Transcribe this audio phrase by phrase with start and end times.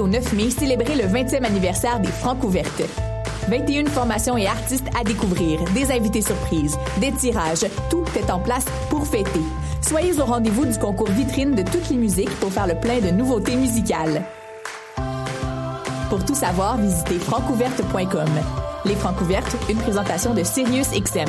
[0.00, 2.82] au 9 mai, célébrez le 20e anniversaire des Francs ouvertes.
[3.48, 8.64] 21 formations et artistes à découvrir, des invités surprises, des tirages, tout est en place
[8.88, 9.42] pour fêter.
[9.82, 13.10] Soyez au rendez-vous du concours vitrine de toutes les musiques pour faire le plein de
[13.10, 14.22] nouveautés musicales.
[16.08, 18.28] Pour tout savoir, visitez francouverte.com.
[18.86, 21.28] Les Francs ouvertes, une présentation de Sirius XM.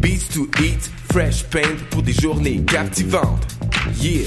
[0.00, 3.46] Beats to Eat, Fresh Paint pour des journées captivantes.
[4.00, 4.26] Yeah!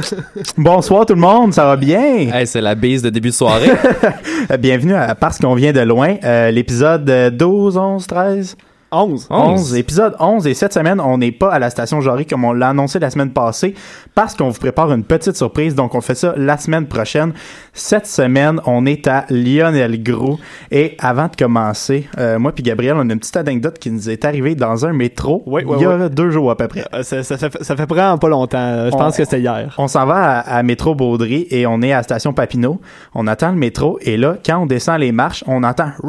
[0.56, 2.30] Bonsoir tout le monde, ça va bien?
[2.32, 3.70] Hey, c'est la bise de début de soirée.
[4.58, 8.56] Bienvenue à Parce qu'on vient de loin, euh, l'épisode euh, 12, 11, 13?
[8.92, 9.26] 11.
[9.30, 12.52] 11, épisode 11 et cette semaine, on n'est pas à la station Jory comme on
[12.52, 13.74] l'a annoncé la semaine passée
[14.14, 17.32] parce qu'on vous prépare une petite surprise, donc on fait ça la semaine prochaine.
[17.74, 20.38] Cette semaine, on est à Lionel Gros
[20.70, 24.10] et avant de commencer, euh, moi puis Gabriel, on a une petite anecdote qui nous
[24.10, 26.10] est arrivée dans un métro Oui, oui, il y a oui.
[26.10, 26.84] deux jours à peu près.
[26.92, 28.58] Euh, Ça, ça, fait, ça fait vraiment pas longtemps.
[28.58, 29.74] Euh, Je On- pense que c'était hier.
[29.78, 32.78] On s'en va à, à métro Baudry et on est à la station Papineau.
[33.14, 35.92] On attend le métro et là, quand on descend les marches, on entend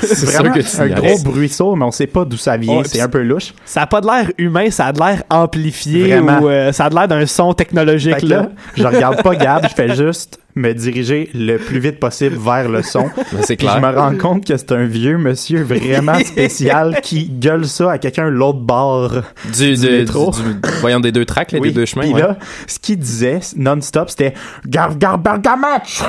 [0.00, 2.78] c'est sûr vraiment un gros bruit sourd, mais on sait pas d'où ça vient.
[2.78, 3.52] Ouais, c'est un peu louche.
[3.66, 6.38] Ça a pas de l'air humain, ça a de l'air amplifié Vraiment.
[6.40, 9.74] ou euh, ça a de l'air d'un son technologique là, je regarde pas Gab, je
[9.74, 13.08] fais juste me diriger le plus vite possible vers le son.
[13.32, 13.92] Ben, c'est Puis je clair.
[13.92, 18.28] me rends compte que c'est un vieux monsieur vraiment spécial qui gueule ça à quelqu'un
[18.30, 19.12] l'autre bord
[19.56, 20.30] Du, du du- métro.
[20.32, 22.02] du- du- voyons des deux tracks, les Oui, des deux chemins.
[22.02, 22.20] Puis ouais.
[22.22, 24.34] là, ce qu'il disait non-stop, c'était
[24.66, 26.02] Gar Gar Bergamatch!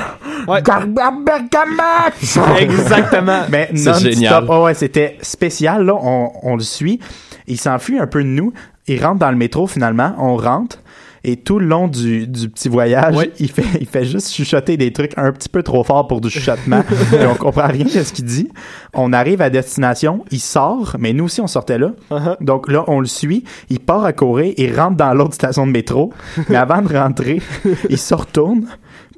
[0.48, 0.62] Ouais.
[0.62, 2.36] Gar Gar Bergamatch!
[2.60, 3.42] Exactement.
[3.50, 4.10] Mais C'est non-stop.
[4.12, 4.44] génial.
[4.48, 5.84] Oh ouais, c'était spécial.
[5.84, 6.98] Là, on, on le suit.
[7.46, 8.52] Il s'enfuit un peu de nous.
[8.88, 10.14] Il rentre dans le métro finalement.
[10.18, 10.78] On rentre.
[11.22, 14.92] Et tout le long du, du petit voyage, il, fait, il fait juste chuchoter des
[14.92, 16.82] trucs un petit peu trop fort pour du chuchotement.
[17.12, 18.48] et on comprend rien de ce qu'il dit.
[18.94, 21.92] On arrive à destination, il sort, mais nous aussi on sortait là.
[22.10, 22.36] Uh-huh.
[22.40, 23.44] Donc là, on le suit.
[23.68, 26.12] Il part à courir, il rentre dans l'autre station de métro.
[26.48, 27.42] Mais avant de rentrer,
[27.90, 28.66] il se retourne,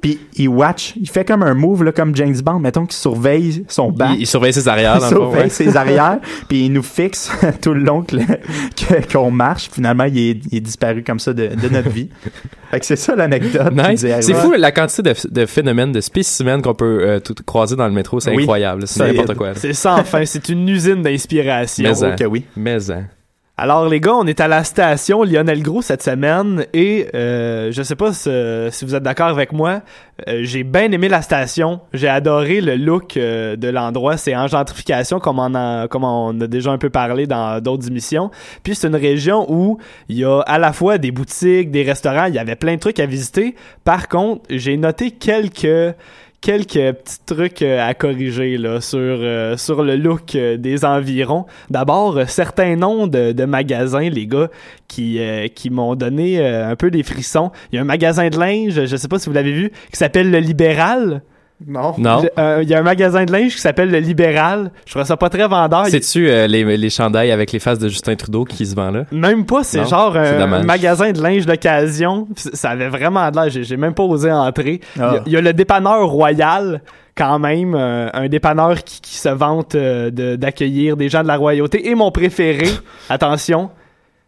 [0.03, 0.93] puis il watch.
[1.01, 4.11] Il fait comme un move, là, comme James Bond, mettons, qu'il surveille son banc.
[4.13, 5.21] Il, il surveille ses arrières, Il dans le fond.
[5.31, 5.49] surveille ouais.
[5.49, 9.69] ses arrières, puis il nous fixe tout le long que- qu'on marche.
[9.71, 12.09] Finalement, il est, il est disparu comme ça de, de notre vie.
[12.71, 13.71] Fait que c'est ça l'anecdote.
[13.71, 14.05] Nice.
[14.21, 17.87] C'est fou la quantité de, de phénomènes, de spécimens qu'on peut euh, tout croiser dans
[17.87, 18.19] le métro.
[18.19, 18.43] C'est Oui.
[18.43, 18.87] incroyable.
[18.87, 19.53] C'est n'importe quoi.
[19.55, 21.83] C'est sans fin, c'est une usine d'inspiration.
[21.83, 22.45] Mais, Oh, que oui.
[22.57, 23.05] Mais, hein.
[23.55, 27.83] Alors les gars, on est à la station Lionel Gros cette semaine et euh, je
[27.83, 28.27] sais pas si,
[28.71, 29.83] si vous êtes d'accord avec moi,
[30.27, 34.47] euh, j'ai bien aimé la station, j'ai adoré le look euh, de l'endroit, c'est en
[34.47, 38.31] gentrification comme on, a, comme on a déjà un peu parlé dans d'autres émissions.
[38.63, 39.77] Puis c'est une région où
[40.09, 42.79] il y a à la fois des boutiques, des restaurants, il y avait plein de
[42.79, 43.53] trucs à visiter.
[43.83, 45.95] Par contre, j'ai noté quelques
[46.43, 51.45] quelques petits trucs euh, à corriger là sur euh, sur le look euh, des environs.
[51.69, 54.49] D'abord, certains noms de, de magasins, les gars,
[54.87, 55.19] qui
[55.55, 57.51] qui m'ont donné un peu des frissons.
[57.71, 59.97] Il y a un magasin de linge, je sais pas si vous l'avez vu, qui
[59.97, 61.23] s'appelle le Libéral.
[61.65, 61.95] Non.
[62.37, 64.71] Euh, Il y a un magasin de linge qui s'appelle le Libéral.
[64.85, 65.85] Je trouve ça pas très vendeur.
[65.87, 69.05] C'est-tu euh, les, les chandails avec les faces de Justin Trudeau qui se vendent là?
[69.11, 72.27] Même pas, c'est genre c'est un, magasin de linge d'occasion.
[72.35, 73.49] Ça avait vraiment de l'air.
[73.49, 74.81] J'ai même pas osé entrer.
[74.95, 75.19] Il y a- Ah.
[75.25, 76.81] il y, a le dépanneur royal
[77.15, 81.27] quand même euh, un dépanneur qui, qui se vante euh, de- d'accueillir des gens de
[81.27, 81.87] la royauté.
[81.87, 82.67] Et mon préféré,
[83.09, 83.69] attention,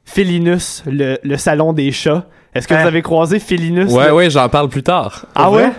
[0.05, 2.25] Félinus, le, le salon des chats.
[2.55, 2.81] Est-ce que Hein?
[2.83, 3.91] vous avez croisé Félinus?
[3.91, 5.25] Ouais, le- ouais, j'en parle plus tard.
[5.35, 5.71] Ah ouais?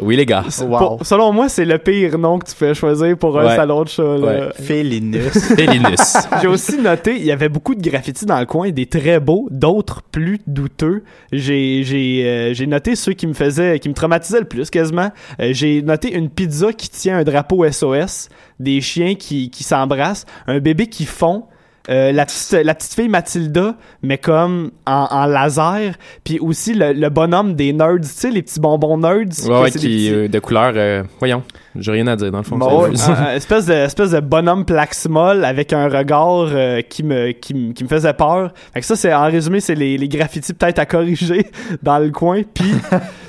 [0.00, 0.42] Oui, les gars.
[0.62, 0.78] Wow.
[0.78, 3.54] Pour- selon moi, c'est le pire nom que tu peux choisir pour un Ouais.
[3.56, 4.02] salon de chat.
[4.02, 4.18] là.
[4.18, 4.48] Ouais.
[4.60, 5.30] Félinus.
[5.56, 6.16] Félinus.
[6.42, 9.46] J'ai aussi noté, il y avait beaucoup de graffitis dans le coin, des très beaux,
[9.52, 11.04] d'autres plus douteux.
[11.32, 15.10] J'ai j'ai euh, j'ai noté ceux qui me faisaient, qui me traumatisaient le plus quasiment.
[15.40, 18.28] Euh, J'ai noté une pizza qui tient un drapeau SOS,
[18.58, 21.44] des chiens qui qui s'embrassent, un bébé qui fond.
[21.90, 25.92] Euh, la, petite, la petite fille Mathilda, mais comme en, en laser,
[26.24, 29.26] puis aussi le, le bonhomme des nerds, tu sais, les petits bonbons nerds.
[29.46, 31.42] Ouais, ouais, qui, petits- euh, de couleur, euh, voyons,
[31.76, 32.56] j'ai rien à dire dans le fond.
[32.56, 37.52] Bon, un espèce de espèce de bonhomme plaxmol avec un regard euh, qui me qui,
[37.52, 38.52] me- qui me faisait peur.
[38.72, 41.46] Fait que ça c'est en résumé c'est les, les graffitis peut-être à corriger
[41.82, 42.72] dans le coin puis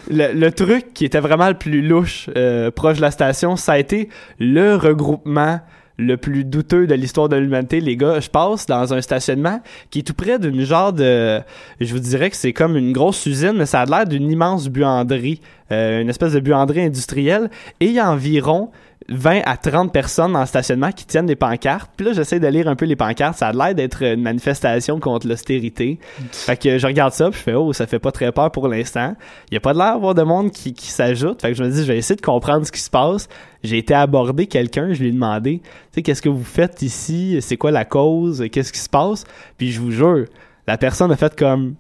[0.10, 3.74] le, le truc qui était vraiment le plus louche euh, proche de la station, ça
[3.74, 4.10] a été
[4.40, 5.60] le regroupement
[5.97, 8.19] le plus douteux de l'histoire de l'humanité, les gars.
[8.19, 11.39] Je passe dans un stationnement qui est tout près d'une genre de...
[11.80, 14.68] Je vous dirais que c'est comme une grosse usine, mais ça a l'air d'une immense
[14.68, 15.42] buanderie.
[15.71, 17.50] euh, une espèce de buanderie industrielle.
[17.80, 18.71] Et il y a environ
[19.07, 21.92] 20 à 30 personnes le stationnement qui tiennent des pancartes.
[21.96, 23.38] Puis là, j'essaie de lire un peu les pancartes.
[23.38, 26.00] Ça a l'air d'être une manifestation contre l'austérité.
[26.31, 28.68] Fait que je regarde ça, puis je fais «Oh, ça fait pas très peur pour
[28.68, 29.16] l'instant.»
[29.52, 31.42] Il y a pas de l'air d'avoir de monde qui, qui s'ajoute.
[31.42, 33.28] Fait que je me dis «Je vais essayer de comprendre ce qui se passe.»
[33.63, 37.38] J'ai été aborder quelqu'un, je lui ai demandé «Tu sais, qu'est-ce que vous faites ici?
[37.42, 38.46] C'est quoi la cause?
[38.52, 39.24] Qu'est-ce qui se passe?»
[39.57, 40.25] Puis je vous jure,
[40.68, 41.75] la personne a fait comme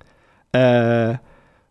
[0.56, 1.14] «Euh...»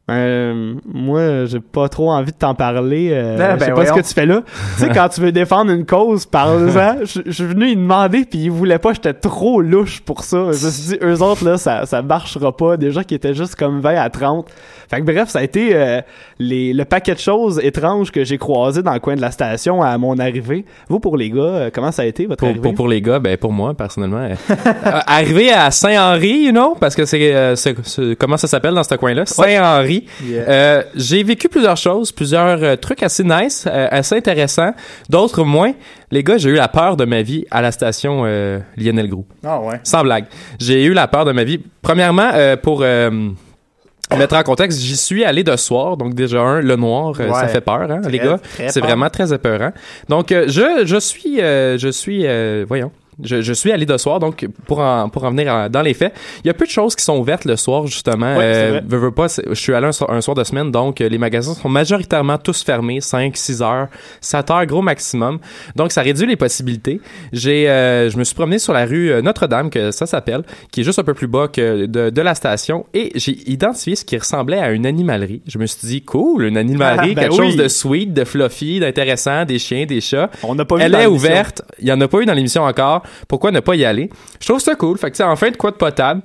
[0.10, 3.10] Euh, moi, j'ai pas trop envie de t'en parler.
[3.12, 4.42] Euh, Ah, je sais ben pas ce que tu fais là.
[4.78, 6.96] tu sais, quand tu veux défendre une cause, parle-en.
[7.04, 8.94] Je je suis venu lui demander, puis il voulait pas.
[8.94, 10.38] J'étais trop louche pour ça.
[10.54, 12.78] Je me suis dit, eux autres, là, ça, ça marchera pas.
[12.78, 14.48] Déjà qui étaient juste comme 20 à 30.
[14.90, 16.02] Fait que bref, ça a été euh,
[16.40, 19.82] les, le paquet de choses étranges que j'ai croisé dans le coin de la station
[19.82, 20.66] à mon arrivée.
[20.88, 22.62] Vous, pour les gars, euh, comment ça a été votre Pour, arrivée?
[22.62, 26.76] pour, pour les gars, ben pour moi personnellement, euh, euh, arrivé à Saint-Henri, you know,
[26.80, 27.56] parce que c'est euh,
[28.20, 30.06] comment ça s'appelle dans ce coin-là, Saint-Henri.
[30.24, 30.44] Yeah.
[30.48, 34.72] Euh, j'ai vécu plusieurs choses, plusieurs trucs assez nice, euh, assez intéressants,
[35.10, 35.74] d'autres moins.
[36.10, 39.26] Les gars, j'ai eu la peur de ma vie à la station euh, Lionel Groux.
[39.46, 39.80] Ah ouais.
[39.84, 40.26] Sans blague.
[40.58, 41.60] J'ai eu la peur de ma vie.
[41.82, 43.10] Premièrement, euh, pour euh,
[44.16, 45.98] mettre en contexte, j'y suis allé de soir.
[45.98, 48.40] Donc déjà, un, le noir, euh, ça fait peur, hein, Très, les gars.
[48.70, 49.72] C'est vraiment très épeurant.
[50.08, 51.42] Donc, euh, je, je suis...
[51.42, 52.26] euh, je suis...
[52.26, 52.92] euh, voyons.
[53.24, 55.94] Je, je suis allé de soir, donc pour en, pour en venir en- dans les
[55.96, 58.38] faits, il y a peu de choses qui sont ouvertes le soir, justement.
[58.38, 61.10] Ouais, veux, veux pas, je suis allé un, soir- un soir de semaine, donc euh,
[61.10, 63.88] les magasins sont majoritairement tous fermés, 5, 6 heures,
[64.22, 65.40] 7 heures gros maximum.
[65.76, 67.02] Donc ça réduit les possibilités.
[67.34, 70.82] J'ai, euh, je me suis promené sur la rue euh, Notre-Dame, que ça s'appelle, qui
[70.82, 74.06] est juste un peu plus bas que de, de la station, et j'ai identifié ce
[74.06, 75.42] qui ressemblait à une animalerie.
[75.48, 77.48] Je me suis dit, cool, une animalerie, Ben quelque oui.
[77.48, 80.30] chose de sweet, de fluffy, d'intéressant, des chiens, des chats.
[80.44, 81.64] On n'a pas Elle est ouverte.
[81.80, 83.04] Il y en a pas eu dans l'émission encore.
[83.28, 84.10] Pourquoi ne pas y aller?
[84.40, 84.98] Je trouve ça cool.
[84.98, 86.22] Fait que, enfin, de quoi de potable.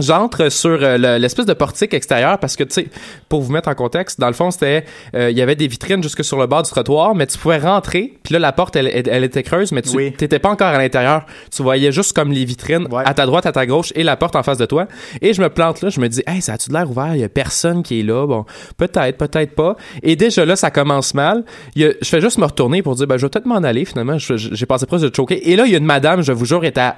[0.00, 2.86] J'entre sur euh, le- l'espèce de portique extérieur parce que, tu sais,
[3.28, 6.02] pour vous mettre en contexte, dans le fond, c'était, euh, il y avait des vitrines
[6.02, 8.86] jusque sur le bord du trottoir, mais tu pouvais rentrer, puis là, la porte, elle,
[8.86, 10.12] elle, elle était creuse, mais tu Oui.
[10.12, 11.26] t'étais pas encore à l'intérieur.
[11.54, 13.02] Tu voyais juste comme les vitrines Ouais.
[13.04, 14.86] à ta droite, à ta gauche et la porte en face de toi.
[15.20, 17.14] Et je me plante là, je me dis, hey, ça a-tu de l'air ouvert?
[17.16, 18.26] Il y a personne qui est là.
[18.26, 18.44] Bon,
[18.76, 19.76] peut-être, peut-être pas.
[20.02, 21.44] Et déjà là, ça commence mal.
[21.74, 23.56] Il y a- je fais juste me retourner pour dire, ben, je vais peut-être m'en
[23.56, 24.16] aller, finalement.
[24.18, 25.50] J'ai passé proche de choquer.
[25.50, 26.96] Et là, il y a une madame, je vous jure, est à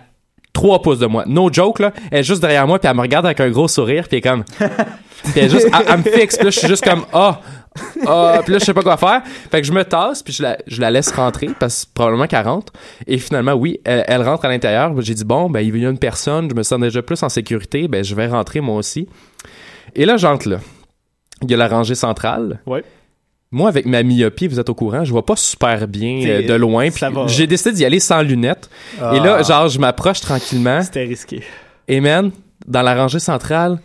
[0.53, 1.25] 3 pouces de moi.
[1.27, 1.93] No joke, là.
[2.11, 4.19] Elle est juste derrière moi, puis elle me regarde avec un gros sourire, puis elle
[4.19, 4.45] est comme...
[4.45, 7.41] puis elle, juste, elle, elle me fixe, puis là, je suis juste comme, ah,
[8.07, 9.23] ah, puis là, je sais pas quoi faire.
[9.51, 12.27] Fait que je me tasse, puis je la, je la laisse rentrer, parce que probablement
[12.27, 12.73] qu'elle rentre.
[13.07, 14.93] Et finalement, oui, elle, elle rentre à l'intérieur.
[15.01, 17.29] J'ai dit, bon, ben, il y a une personne, je me sens déjà plus en
[17.29, 19.09] sécurité, ben, je vais rentrer moi aussi.
[19.95, 20.59] Et là, j'entre là.
[21.43, 22.61] Il y a la rangée centrale.
[22.67, 22.85] Ouais.
[23.53, 26.55] Moi, avec ma myopie, vous êtes au courant, je vois pas super bien euh, de
[26.55, 26.89] loin.
[27.27, 28.71] J'ai décidé d'y aller sans lunettes.
[29.01, 29.13] Ah.
[29.17, 30.83] Et là, genre, je m'approche tranquillement.
[30.83, 31.43] C'était risqué.
[31.89, 32.31] Et man,
[32.69, 33.81] dans la rangée centrale,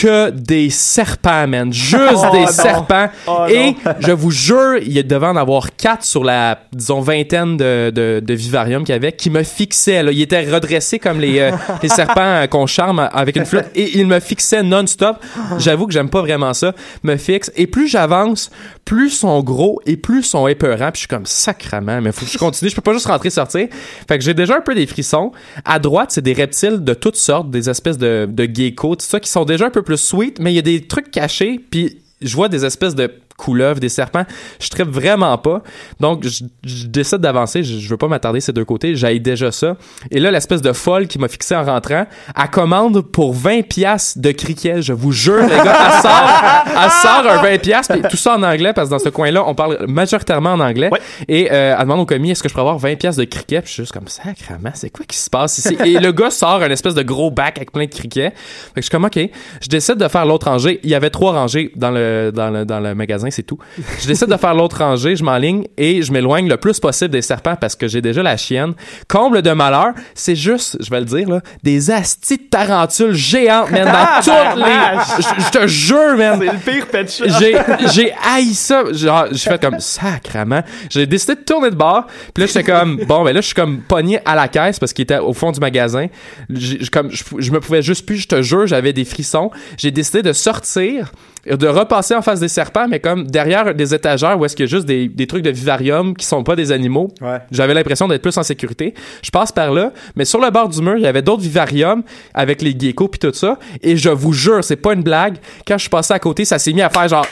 [0.00, 1.72] que des serpents, man.
[1.72, 2.46] Juste Oh, des non.
[2.46, 3.08] serpents.
[3.26, 7.90] Oh, Et je vous jure, il devait en avoir quatre sur la, disons, vingtaine de,
[7.94, 10.02] de, de vivariums qu'il y avait qui me fixaient.
[10.02, 10.12] Là.
[10.12, 11.50] Ils étaient redressés comme les, euh,
[11.82, 13.66] les serpents euh, qu'on charme avec une flûte.
[13.74, 15.16] Et ils me fixaient non-stop.
[15.58, 16.72] J'avoue que j'aime pas vraiment ça.
[17.02, 17.50] Me fixe.
[17.56, 18.50] Et plus j'avance,
[18.84, 20.90] plus ils sont gros et plus ils sont épeurants.
[20.92, 22.70] Puis je suis comme sacrament, mais faut que je continue.
[22.70, 23.68] Je peux pas juste rentrer sortir.
[24.08, 25.32] Fait que j'ai déjà un peu des frissons.
[25.64, 29.20] À droite, c'est des reptiles de toutes sortes, des espèces de, de geckos, tout ça,
[29.20, 31.60] qui sont déjà un peu plus sweet, mais il y a des trucs cachés.
[31.70, 34.24] Puis je vois des espèces de couleuvres, des serpents.
[34.60, 35.62] Je trippe vraiment pas.
[35.98, 37.62] Donc, je, je décide d'avancer.
[37.62, 38.94] Je, je veux pas m'attarder ces deux côtés.
[38.94, 39.76] J'aille déjà ça.
[40.10, 42.06] Et là, l'espèce de folle qui m'a fixé en rentrant,
[42.36, 44.82] elle commande pour 20 pièces de criquet.
[44.82, 46.30] Je vous jure, les gars, elle sort,
[46.84, 47.88] elle sort un 20 pièces.
[48.10, 50.90] Tout ça en anglais parce que dans ce coin-là, on parle majoritairement en anglais.
[50.90, 51.00] Ouais.
[51.28, 53.60] Et euh, elle demande au commis, est-ce que je peux avoir 20 pièces de criquet?
[53.60, 55.76] Puis je suis juste comme, sacrement, c'est quoi qui se passe ici?
[55.84, 58.30] Et le gars sort un espèce de gros bac avec plein de criquets.
[58.30, 59.18] Fait que je suis comme, OK.
[59.60, 60.80] Je décide de faire l'autre rangée.
[60.82, 63.58] Il y avait trois rangées dans le, dans le, dans le magasin, c'est tout.
[64.00, 67.22] Je décide de faire l'autre rangée, je m'enligne et je m'éloigne le plus possible des
[67.22, 68.74] serpents parce que j'ai déjà la chienne.
[69.08, 73.70] Comble de malheur, c'est juste, je vais le dire, là, des astis de tarentules géantes,
[73.70, 75.22] man, dans toutes les...
[75.22, 76.38] Je, je te jure, man.
[76.40, 77.24] C'est le pire pet shop.
[77.38, 77.56] J'ai,
[77.94, 78.84] j'ai haï ça.
[78.92, 80.62] Genre, j'ai fait comme sacrement.
[80.88, 82.06] J'ai décidé de tourner de bord.
[82.34, 84.92] Puis là, j'étais comme, bon, ben là, je suis comme pogné à la caisse parce
[84.92, 86.06] qu'il était au fond du magasin.
[86.48, 89.50] J'ai- j'ai comme, je, je me pouvais juste plus, je te jure, j'avais des frissons.
[89.76, 91.12] J'ai décidé de sortir,
[91.46, 94.68] de repasser en face des serpents, mais comme derrière des étagères où est-ce qu'il y
[94.68, 97.08] a juste des, des trucs de vivarium qui sont pas des animaux.
[97.20, 97.38] Ouais.
[97.50, 98.94] J'avais l'impression d'être plus en sécurité.
[99.22, 102.02] Je passe par là, mais sur le bord du mur, il y avait d'autres vivariums
[102.34, 103.58] avec les geckos puis tout ça.
[103.82, 105.36] Et je vous jure, c'est pas une blague.
[105.66, 107.26] Quand je suis passé à côté, ça s'est mis à faire genre,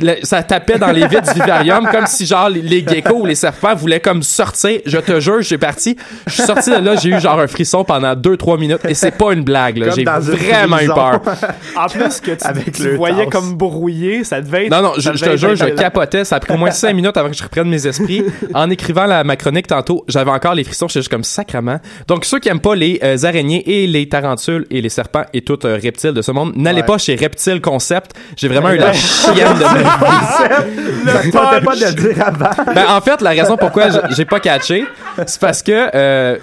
[0.00, 3.26] le- ça tapait dans les vitres du vivarium comme si genre les, les geckos ou
[3.26, 4.80] les serpents voulaient comme sortir.
[4.86, 5.96] Je te jure, j'ai parti.
[6.26, 9.10] Je suis sorti de là, j'ai eu genre un frisson pendant 2-3 minutes et c'est
[9.10, 9.78] pas une blague.
[9.78, 9.90] là.
[9.90, 11.20] J'ai vraiment eu peur.
[11.76, 13.32] En plus que tu, Avec tu le voyais tasse.
[13.32, 14.70] comme brouillé, ça devait être.
[14.70, 16.24] Non, non, je, je te jure, je capotais.
[16.24, 18.24] Ça a pris au moins 5 minutes avant que je reprenne mes esprits.
[18.54, 20.88] En écrivant la, ma chronique tantôt, j'avais encore les frissons.
[20.88, 21.78] J'étais juste comme sacrement.
[22.08, 25.42] Donc, ceux qui aiment pas les euh, araignées et les tarentules et les serpents et
[25.42, 26.86] tout euh, reptiles de ce monde, n'allez Ouais.
[26.86, 28.12] pas chez Reptile Concept.
[28.36, 31.30] J'ai vraiment eu la chienne de ma vie.
[31.30, 32.72] Pas de le dire avant.
[32.74, 33.84] Ben, en fait, la raison pourquoi
[34.16, 34.84] j'ai pas catché,
[35.26, 36.36] c'est parce que euh,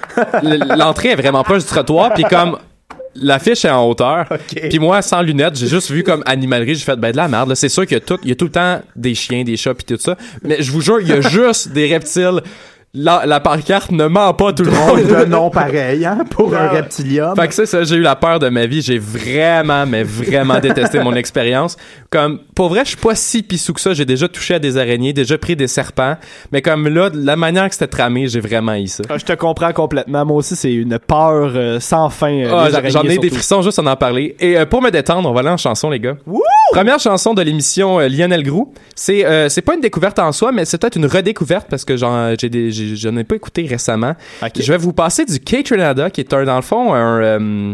[0.77, 2.57] l'entrée est vraiment proche du trottoir, puis comme
[3.21, 4.69] l'affiche est en hauteur, Ok.
[4.69, 7.53] puis moi, sans lunettes, j'ai juste vu comme animalerie, j'ai fait, ben de la merde,
[7.55, 9.57] c'est sûr qu'il y a tout, il y a tout le temps des chiens, des
[9.57, 12.41] chats, puis tout ça, mais je vous jure, il y a juste des reptiles.
[12.93, 15.01] La, la pancarte ne ment pas tout le monde.
[15.03, 17.35] de nom pareil, hein, pour un reptilium.
[17.35, 18.81] Fait que c'est ça, j'ai eu la peur de ma vie.
[18.81, 21.77] J'ai vraiment, mais vraiment détesté mon expérience.
[22.09, 23.93] Comme, pour vrai, je suis pas si pissou que ça.
[23.93, 26.15] J'ai déjà touché à des araignées, déjà pris des serpents.
[26.51, 29.03] Mais comme là, de la manière que c'était tramé, j'ai vraiment eu ça.
[29.09, 30.25] Ah, je te comprends complètement.
[30.25, 32.31] Moi aussi, c'est une peur euh, sans fin.
[32.31, 34.35] euh, Ah, des j'en- ai des frissons juste en en parler.
[34.39, 36.15] Et euh, pour me détendre, on va aller en chanson, les gars.
[36.71, 38.73] Première chanson de l'émission euh, Lionel Groux.
[38.95, 41.95] C'est euh, c'est pas une découverte en soi, mais c'est peut-être une redécouverte parce que
[41.97, 44.15] j'en j'ai des- j'ai- j'en ai pas écouté récemment.
[44.43, 44.51] Ok.
[44.59, 47.73] Je vais vous passer du K-Trinada, qui est un, dans le fond un, euh,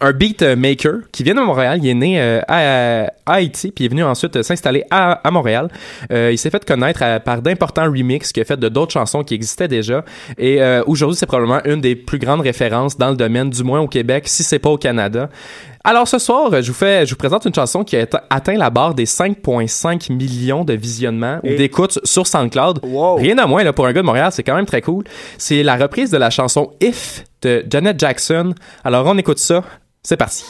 [0.00, 1.80] un beat maker qui vient de Montréal.
[1.82, 5.12] Il est né euh, à, à Haïti, puis il est venu ensuite euh, s'installer à,
[5.26, 5.68] à Montréal.
[6.12, 9.24] Euh, il s'est fait connaître à- par d'importants remixes qu'il a fait de d'autres chansons
[9.24, 10.04] qui existaient déjà.
[10.36, 13.80] Et euh, aujourd'hui, c'est probablement une des plus grandes références dans le domaine, du moins
[13.80, 15.30] au Québec, si c'est pas au Canada.
[15.90, 18.58] Alors ce soir, je vous fais, je vous présente une chanson qui a atte- atteint
[18.58, 22.80] la barre des 5,5 millions de visionnements ou Et- d'écoutes sur SoundCloud.
[22.82, 23.14] Wow.
[23.16, 25.04] Rien de moins là pour un gars de Montréal, c'est quand même très cool.
[25.38, 28.54] C'est la reprise de la chanson If de Janet Jackson.
[28.84, 29.64] Alors on écoute ça.
[30.02, 30.44] C'est parti.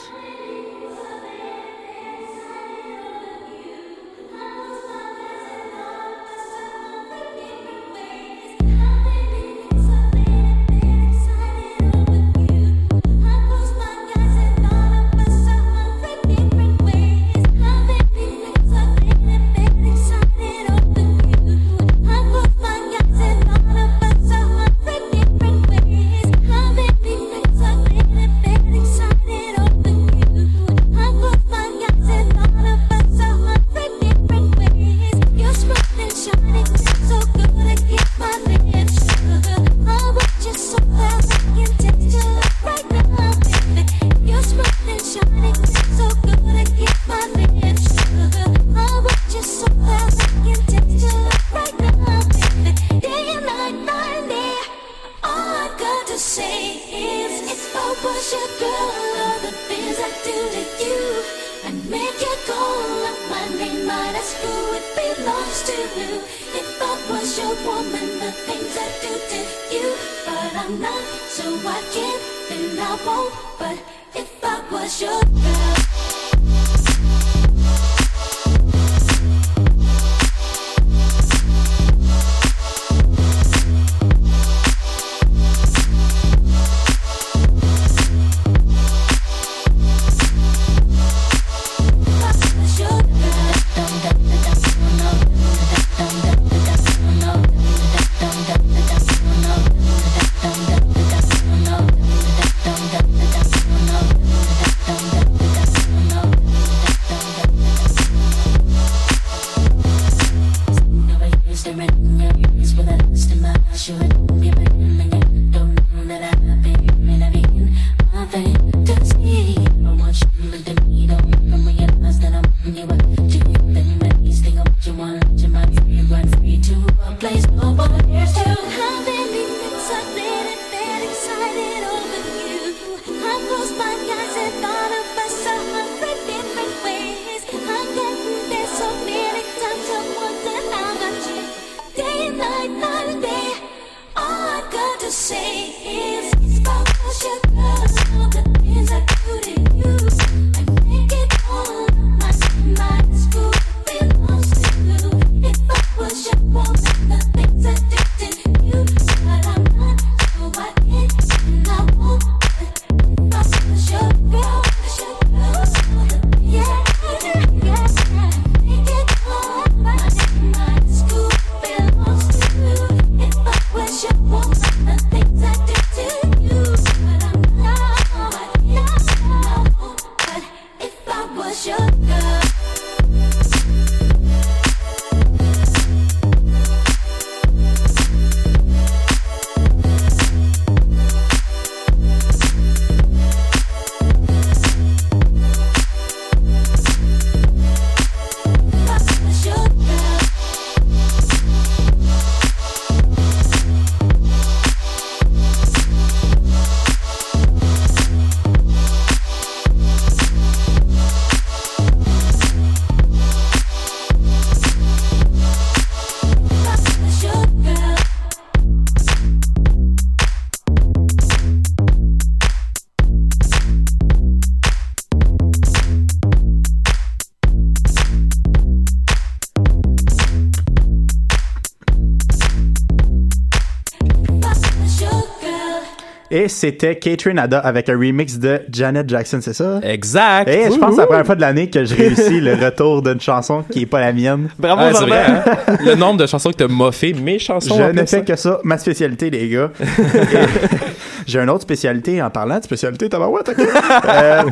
[236.48, 239.80] C'était Catherine Ada avec un remix de Janet Jackson, c'est ça?
[239.82, 240.48] Exact.
[240.48, 243.02] Et je pense que c'est la première fois de l'année que je réussis le retour
[243.02, 244.48] d'une chanson qui est pas la mienne.
[244.58, 245.76] Bravo, Ah, vrai, hein?
[245.84, 247.76] Le nombre de chansons que t'as moffé, mes chansons.
[247.78, 248.22] Je ne fais hein.
[248.22, 249.70] que ça, ma spécialité, les gars.
[251.26, 253.58] J'ai une autre spécialité en parlant de spécialité, tabarouette, ok?
[253.58, 254.42] euh,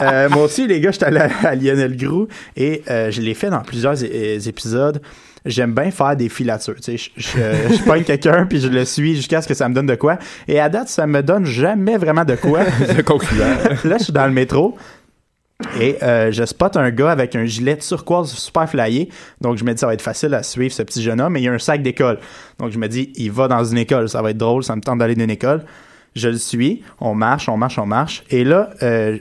[0.00, 3.32] euh, moi aussi, les gars, j'étais allé à, à Lionel Groux et euh, je l'ai
[3.34, 5.00] fait dans plusieurs épisodes.
[5.44, 6.76] J'aime bien faire des filatures.
[6.76, 9.68] Tu sais, je, je, je pogne quelqu'un puis je le suis jusqu'à ce que ça
[9.68, 10.18] me donne de quoi.
[10.46, 12.60] Et à date, ça me donne jamais vraiment de quoi.
[13.84, 14.76] Là, je suis dans le métro.
[15.80, 19.08] Et euh, je spot un gars avec un gilet turquoise super flyé.
[19.40, 21.36] Donc, je me dis, ça va être facile à suivre ce petit jeune homme.
[21.36, 22.18] Et il y a un sac d'école.
[22.58, 24.08] Donc, je me dis, il va dans une école.
[24.08, 24.64] Ça va être drôle.
[24.64, 25.64] Ça me tente d'aller dans une école.
[26.14, 26.82] Je le suis.
[27.00, 28.24] On marche, on marche, on marche.
[28.30, 29.18] Et là, euh,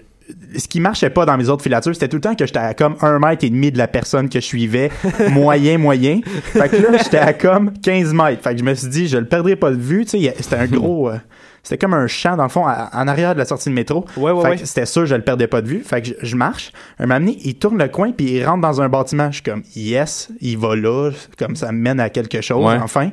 [0.58, 2.74] ce qui marchait pas dans mes autres filatures, c'était tout le temps que j'étais à
[2.74, 4.90] comme un mètre et demi de la personne que je suivais.
[5.32, 6.22] moyen, moyen.
[6.54, 8.42] Fait que là, j'étais à comme 15 mètres.
[8.44, 10.06] Fait que je me suis dit, je le perdrai pas de vue.
[10.06, 11.10] Tu sais, c'était un gros...
[11.12, 11.18] euh,
[11.64, 14.04] c'était comme un champ, dans le fond, à- en arrière de la sortie de métro.
[14.18, 14.58] Ouais, ouais, Fait ouais.
[14.58, 15.82] que c'était sûr, je le perdais pas de vue.
[15.86, 16.72] Fait que je, je marche.
[16.98, 19.28] Un moment donné, il tourne le coin puis il rentre dans un bâtiment.
[19.30, 21.12] Je suis comme, yes, il va là.
[21.38, 23.12] Comme ça me mène à quelque chose, enfin.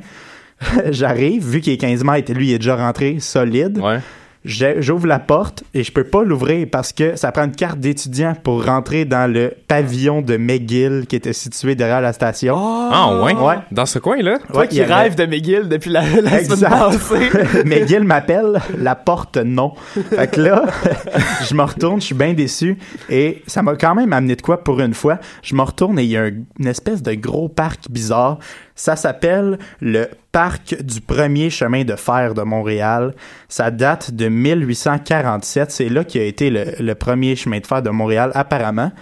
[0.91, 3.79] J'arrive, vu qu'il est 15 mètres, lui, il est déjà rentré solide.
[3.79, 3.99] Ouais.
[4.51, 8.35] J'ouvre la porte et je peux pas l'ouvrir parce que ça prend une carte d'étudiant
[8.43, 12.57] pour rentrer dans le pavillon de McGill qui était situé derrière la station.
[12.57, 13.35] Ah, ouais?
[13.35, 13.57] Ouais.
[13.71, 14.39] Dans ce coin-là?
[14.51, 17.65] Toi Ouais, qui avait- rêves de McGill depuis la, la semaine passée.
[17.67, 19.75] McGill m'appelle, la porte non.
[20.09, 20.65] Fait que là,
[21.47, 22.79] je me retourne, je suis bien déçu
[23.11, 25.19] et ça m'a quand même amené de quoi pour une fois.
[25.43, 28.39] Je me retourne et il y a un- une espèce de gros parc bizarre.
[28.79, 33.13] Ça s'appelle le parc du premier chemin de fer de Montréal.
[33.49, 35.73] Ça date de 1847.
[35.73, 38.93] C'est là qui a été le premier chemin de fer de Montréal apparemment.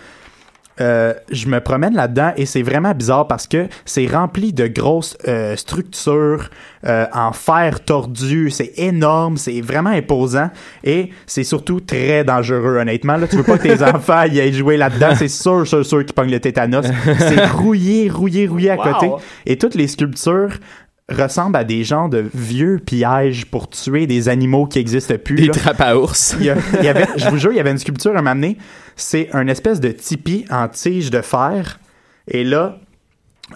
[0.80, 5.16] Euh, je me promène là-dedans et c'est vraiment bizarre parce que c'est rempli de grosses
[5.26, 6.50] euh, structures
[6.86, 8.50] euh, en fer tordu.
[8.50, 10.50] C'est énorme, c'est vraiment imposant
[10.84, 13.16] et c'est surtout très dangereux, honnêtement.
[13.16, 15.14] Là, tu veux pas que tes enfants y aillent jouer là-dedans.
[15.16, 16.84] C'est sûr, sûr, sûr qu'ils pognent le tétanos.
[17.18, 18.82] C'est rouillé, rouillé, rouillé à Wow.
[18.92, 19.10] côté.
[19.46, 20.58] Et toutes les sculptures
[21.08, 25.36] ressemblent à des genres de vieux pièges pour tuer des animaux qui existent plus.
[25.36, 25.52] Des là.
[25.52, 26.34] trappes à ours.
[26.40, 28.22] Il y, a- il y avait, je vous jure, il y avait une sculpture à
[28.22, 28.56] m'amener.
[28.96, 31.78] C'est un espèce de tipi en tige de fer.
[32.28, 32.78] Et là,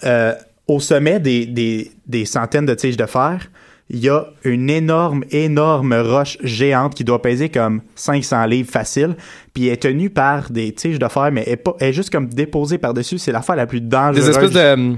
[0.05, 0.33] euh,
[0.69, 3.51] au sommet des, des, des centaines de tiges de fer,
[3.93, 9.17] il y a une énorme, énorme roche géante qui doit peser comme 500 livres facile.
[9.53, 11.93] Puis elle est tenue par des tiges de fer, mais elle est, pas, elle est
[11.93, 13.19] juste comme déposée par-dessus.
[13.19, 14.25] C'est l'affaire la plus dangereuse.
[14.27, 14.95] Des espèces de.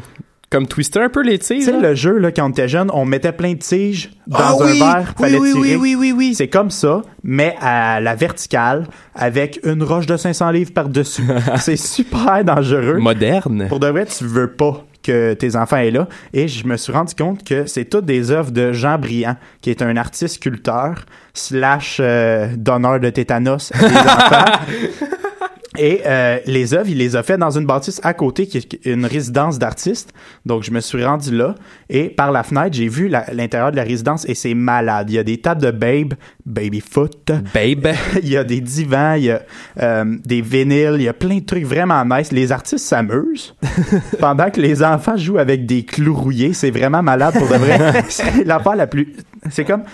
[0.53, 1.65] Comme Twister un peu les Tu tiges.
[1.65, 1.79] sais, là?
[1.81, 4.65] le jeu, là, quand on était jeune, on mettait plein de tiges dans Ah un
[4.67, 4.79] oui!
[4.79, 5.61] verre, Oui, fallait oui, tirer.
[5.61, 6.35] oui, oui, oui, oui.
[6.37, 11.25] C'est comme ça, mais à la verticale, avec une roche de 500 livres par-dessus.
[11.57, 12.99] c'est super dangereux.
[12.99, 13.67] Moderne.
[13.69, 16.07] Pour de vrai, tu veux pas que tes enfants aient là.
[16.35, 19.71] Et je me suis rendu compte que c'est toutes des œuvres de Jean Briand, qui
[19.71, 24.45] est un artiste sculpteur slash euh, donneur de tétanos à des enfants.
[25.79, 28.87] Et euh, les œuvres, il les a fait dans une bâtisse à côté, qui est
[28.87, 30.13] une résidence d'artistes.
[30.45, 31.55] Donc, je me suis rendu là.
[31.89, 35.09] Et par la fenêtre, j'ai vu l'intérieur de la résidence et c'est malade.
[35.11, 37.33] Il y a des tables de babe, baby foot.
[37.55, 37.95] Babe.
[38.23, 39.43] il y a des divans, il y a
[39.81, 42.33] euh, des vinyles, il y a plein de trucs vraiment nice.
[42.33, 43.55] Les artistes s'amusent
[44.21, 46.53] pendant que les enfants jouent avec des clous rouillés.
[46.53, 48.05] C'est vraiment malade pour de vrai.
[48.09, 49.15] c'est l'affaire la plus...
[49.51, 49.85] C'est comme...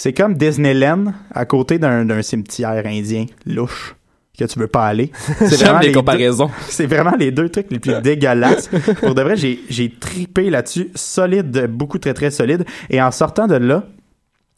[0.00, 3.96] C'est comme Disneyland à côté d'un cimetière indien louche
[4.38, 5.10] que tu veux pas aller.
[5.38, 6.50] C'est vraiment les comparaisons.
[6.68, 8.68] c'est vraiment les deux trucs les plus dégueulasses.
[9.02, 10.90] Pour de vrai, j'ai, j'ai tripé là-dessus.
[10.94, 12.64] Solide, beaucoup très très solide.
[12.90, 13.84] Et en sortant de là,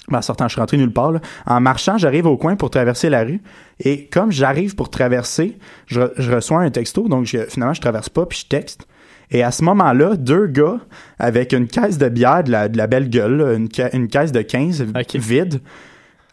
[0.09, 1.13] ben, en sortant, je suis rentré nulle part.
[1.13, 1.21] là.
[1.47, 3.41] En marchant, j'arrive au coin pour traverser la rue.
[3.79, 7.09] Et comme j'arrive pour traverser, je, je reçois un texto.
[7.09, 8.87] Donc je- finalement, je traverse pas, puis je texte.
[9.31, 10.79] Et à ce moment-là, deux gars
[11.21, 14.33] avec une caisse de bière de la, de la belle gueule, une, ca- une caisse
[14.33, 15.15] de 15 Ok.
[15.17, 15.61] vide,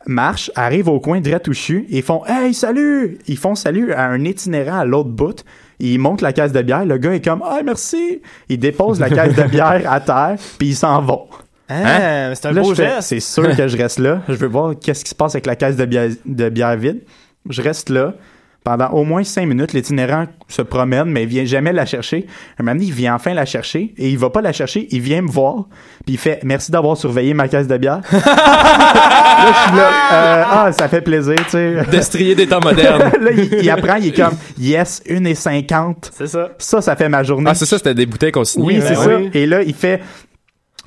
[0.08, 1.22] marchent, arrivent au coin
[1.54, 3.20] suis, et font Hey, salut!
[3.28, 5.44] Ils font salut à un itinérant à l'autre bout.
[5.80, 6.86] Ils montent la caisse de bière.
[6.86, 8.22] Le gars est comme Ah, merci!
[8.50, 11.28] Ils déposent la caisse de bière à terre, puis ils s'en vont.
[11.70, 13.02] Ah, c'est un Là, beau geste.
[13.02, 14.22] C'est sûr que je reste là.
[14.28, 17.02] Je veux voir qu'est-ce qui se passe avec la caisse de bière, de bière vide.
[17.50, 18.14] Je reste là.
[18.68, 22.26] Pendant au moins cinq minutes, l'itinérant se promène, mais il vient jamais la chercher.
[22.60, 25.00] Un moment donné, il vient enfin la chercher et il va pas la chercher, il
[25.00, 25.68] vient me voir,
[26.06, 28.02] puis il fait merci d'avoir surveillé ma caisse de bière.
[28.12, 31.78] là, je suis là, euh, ah, ça fait plaisir, tu sais.
[31.90, 33.10] Destrier des temps modernes.
[33.22, 36.12] là, il, il apprend, il est comme yes, une et cinquante.
[36.14, 36.50] C'est ça.
[36.58, 37.50] Ça, ça fait ma journée.
[37.50, 38.66] Ah, c'est ça, c'était des bouteilles qu'on signait.
[38.66, 39.30] Oui, c'est ouais.
[39.32, 39.38] ça.
[39.40, 40.02] Et là, il fait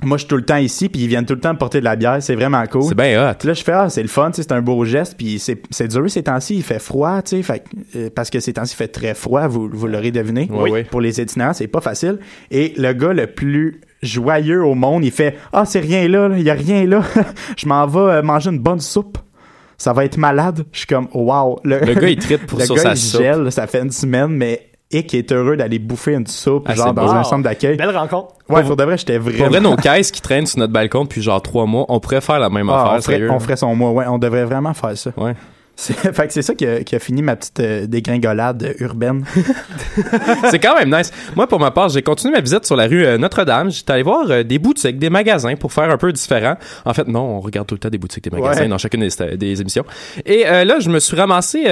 [0.03, 1.79] moi, je suis tout le temps ici, puis ils viennent tout le temps me porter
[1.79, 2.17] de la bière.
[2.21, 2.83] C'est vraiment cool.
[2.83, 3.35] C'est bien hot.
[3.45, 6.09] Là, je fais, ah, c'est le fun, c'est un beau geste, puis c'est c'est dur
[6.09, 7.63] ces temps-ci, il fait froid, tu sais, fait
[7.95, 10.47] euh, parce que ces temps-ci, il fait très froid, vous, vous l'aurez deviné.
[10.51, 10.83] Oui, oui.
[10.85, 12.19] Pour les itinérants, c'est pas facile.
[12.49, 16.37] Et le gars le plus joyeux au monde, il fait, ah, c'est rien là, là,
[16.37, 17.03] il y a rien là,
[17.57, 19.17] je m'en vais euh, manger une bonne soupe.
[19.77, 20.63] Ça va être malade.
[20.71, 21.59] Je suis comme, wow.
[21.63, 23.21] Le gars, il tripe pour le sur gars, sa il soupe.
[23.21, 26.75] gèle, ça fait une semaine, mais et qui est heureux d'aller bouffer une soupe, Ah,
[26.75, 27.11] genre dans bon.
[27.11, 27.77] un centre d'accueil.
[27.77, 28.33] Belle rencontre.
[28.49, 29.37] Ouais, pour de vrai, j'étais vraiment.
[29.37, 32.21] Pour vrai, nos caisses qui traînent sur notre balcon depuis genre trois mois, on pourrait
[32.21, 33.31] faire la même Ah, affaire, on, ferait, sérieux.
[33.31, 35.11] on ferait son mois, ouais, on devrait vraiment faire ça.
[35.17, 35.33] Ouais.
[35.75, 39.25] C'est, fait que c'est ça qui a, qui a fini ma petite euh, dégringolade urbaine.
[40.51, 41.11] C'est quand même nice.
[41.35, 43.71] Moi, pour ma part, j'ai continué ma visite sur la rue euh, Notre-Dame.
[43.71, 46.55] J'étais allé voir euh, des boutiques, des magasins pour faire un peu différent.
[46.85, 48.67] En fait, non, on regarde tout le temps des boutiques, des magasins Ouais.
[48.67, 49.85] dans chacune des, des émissions.
[50.25, 51.65] Et là, je me suis ramassé,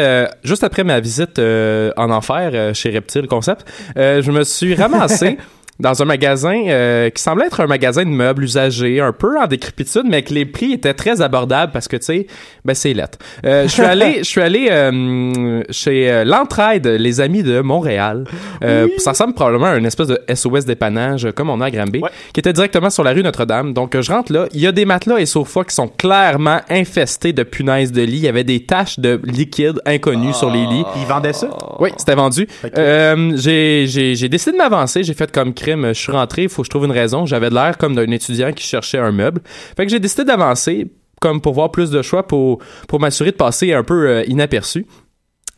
[0.44, 5.38] juste après ma visite en enfer chez Reptile Concept, je me suis ramassé
[5.80, 9.48] dans un magasin euh, qui semblait être un magasin de meubles usagés, un peu en
[9.48, 12.28] décrépitude, mais que les prix étaient très abordables parce que, tu sais,
[12.66, 13.18] ben c'est lettre.
[13.46, 18.26] Euh, je suis allé, je suis allé euh, chez euh, l'entraide, les amis de Montréal.
[18.64, 21.72] Euh, Ça ressemble probablement à une espèce de SOS dépannage euh, comme on a à
[21.72, 22.10] Granby, Ouais.
[22.34, 23.74] qui était directement sur la rue Notre-Dame.
[23.74, 27.32] Donc, je rentre là, il y a des matelas et sofas qui sont clairement infestés
[27.34, 28.18] de punaises de lit.
[28.18, 30.84] Il y avait des taches de liquide inconnu sur les lits.
[30.98, 31.50] Ils vendaient ça?
[31.80, 32.48] Oui, c'était vendu.
[32.78, 35.04] Euh, j'ai, j'ai, j'ai décidé de m'avancer.
[35.04, 36.44] J'ai fait comme Je suis rentré.
[36.44, 37.26] Il faut que je trouve une raison.
[37.26, 39.42] J'avais l'air comme d'un étudiant qui cherchait un meuble.
[39.76, 40.88] Fait que j'ai décidé d'avancer
[41.20, 44.86] comme pour voir plus de choix pour, pour m'assurer de passer un peu euh, inaperçu.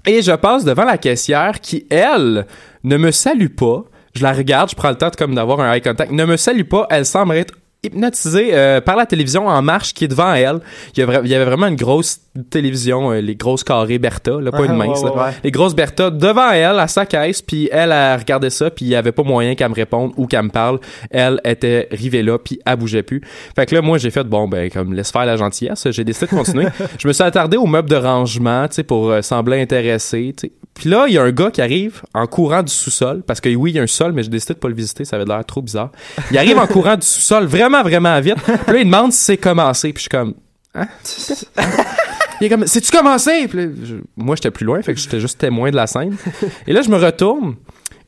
[0.06, 2.48] Et je passe devant la caissière qui, elle,
[2.84, 3.84] ne me salue pas.
[4.16, 6.12] Je la regarde, je prends le temps comme d'avoir un eye contact.
[6.12, 6.88] Ne me salue pas.
[6.90, 10.60] Elle semble être hypnotisée euh, par la télévision en marche qui est devant elle.
[10.96, 12.20] Il y avait vraiment une grosse
[12.50, 15.02] télévision, euh, les grosses carrées Bertha, là, pas une mince.
[15.02, 15.26] ouais, là.
[15.26, 15.32] ouais.
[15.44, 18.90] Les grosses Bertha devant elle, à sa caisse, puis elle, elle regardait ça, puis il
[18.90, 20.80] y avait pas moyen qu'elle me réponde ou qu'elle me parle.
[21.10, 23.22] Elle était rivée là, puis elle bougeait plus.
[23.56, 25.90] Fait que là, moi, j'ai fait, bon, ben, comme, laisse faire la gentillesse.
[25.92, 26.68] J'ai décidé de continuer.
[27.00, 30.48] je me suis attardé au meuble de rangement, tu sais, pour euh, sembler intéressé, tu
[30.48, 30.54] sais.
[30.74, 33.50] Puis là, il y a un gars qui arrive en courant du sous-sol, parce que
[33.50, 35.26] oui, il y a un sol, mais j'ai décidé de pas le visiter, ça avait
[35.26, 35.92] l'air trop bizarre.
[36.32, 38.38] Il arrive en courant du sous-sol, vraiment, vraiment vite.
[38.42, 40.34] Puis là, il demande si c'est commencé, puis je suis comme,
[40.74, 40.88] hein?
[42.42, 43.48] Il est comme, c'est-tu commencé?
[43.48, 46.16] Puis là, je- moi, j'étais plus loin, fait que j'étais juste témoin de la scène.
[46.68, 47.56] Et là, je me retourne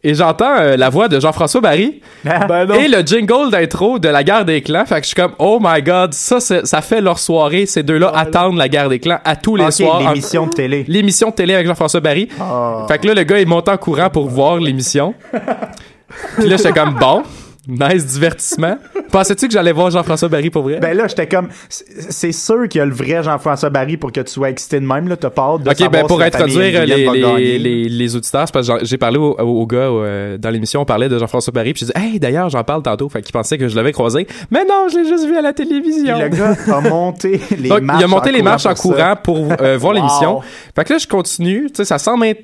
[0.05, 2.75] et j'entends euh, la voix de Jean-François Barry Ben non.
[2.75, 4.85] et le jingle d'intro de la guerre des clans.
[4.85, 7.65] Fait que je suis comme, oh my god, ça, ça fait leur soirée.
[7.65, 10.01] Ces deux-là attendent la guerre des clans à tous les soirs.
[10.01, 10.83] en- l'émission de télé.
[10.89, 12.27] L'émission de télé avec Jean-François Barry.
[12.37, 12.85] Ah.
[12.89, 15.13] Fait que là, le gars, il monte en courant pour voir l'émission.
[16.37, 17.23] Puis là, j'étais comme, bon,
[17.65, 18.77] nice divertissement.
[19.13, 20.79] Pensais-tu que j'allais voir Jean-François Barry pour vrai?
[20.79, 24.21] Ben là, j'étais comme, c'est sûr qu'il y a le vrai Jean-François Barry pour que
[24.21, 25.15] tu sois excité de même, là.
[25.15, 28.73] T'as hâte de Ok, ben pour si introduire les, les, les, les auditeurs, parce que
[28.83, 31.93] j'ai parlé au, au gars euh, dans l'émission, on parlait de Jean-François Barry, puis j'ai
[31.93, 34.25] dit, hey, d'ailleurs, j'en parle tantôt, fait qu'il pensait que je l'avais croisé.
[34.49, 36.17] Mais non, je l'ai juste vu à la Puis télévision.
[36.19, 39.13] le gars a monté les Donc, marches il a monté en les marches en courant
[39.23, 39.97] pour euh, voir Wow.
[39.99, 40.41] l'émission.
[40.75, 41.67] Fait que là, je continue.
[41.67, 42.41] Tu sais, ça semble être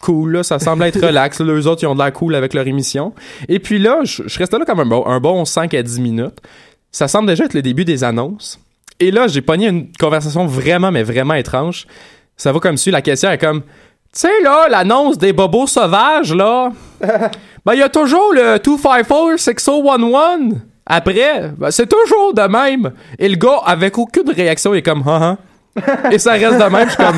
[0.00, 0.42] cool, là.
[0.42, 1.40] Ça semble être relax.
[1.40, 3.14] Eux autres, ils ont de l'air cool avec leur émission.
[3.48, 6.00] Et puis là, je, je restais là comme un bon, un bon 5 à 10
[6.00, 6.40] minutes.
[6.92, 8.58] Ça semble déjà être le début des annonces.
[9.00, 11.86] Et là, j'ai pogné une conversation vraiment, mais vraiment étrange.
[12.36, 12.90] Ça va comme suit.
[12.90, 13.68] La caissière est comme, tu
[14.12, 16.70] sais, là, l'annonce des bobos sauvages, là.
[17.00, 20.54] ben, il y a toujours le 254-6011.
[20.86, 22.92] Après, ben, c'est toujours de même.
[23.18, 25.36] Et le gars, avec aucune réaction, il est comme, ah, ah.
[26.12, 26.88] Et ça reste de même.
[26.88, 27.16] Je suis comme,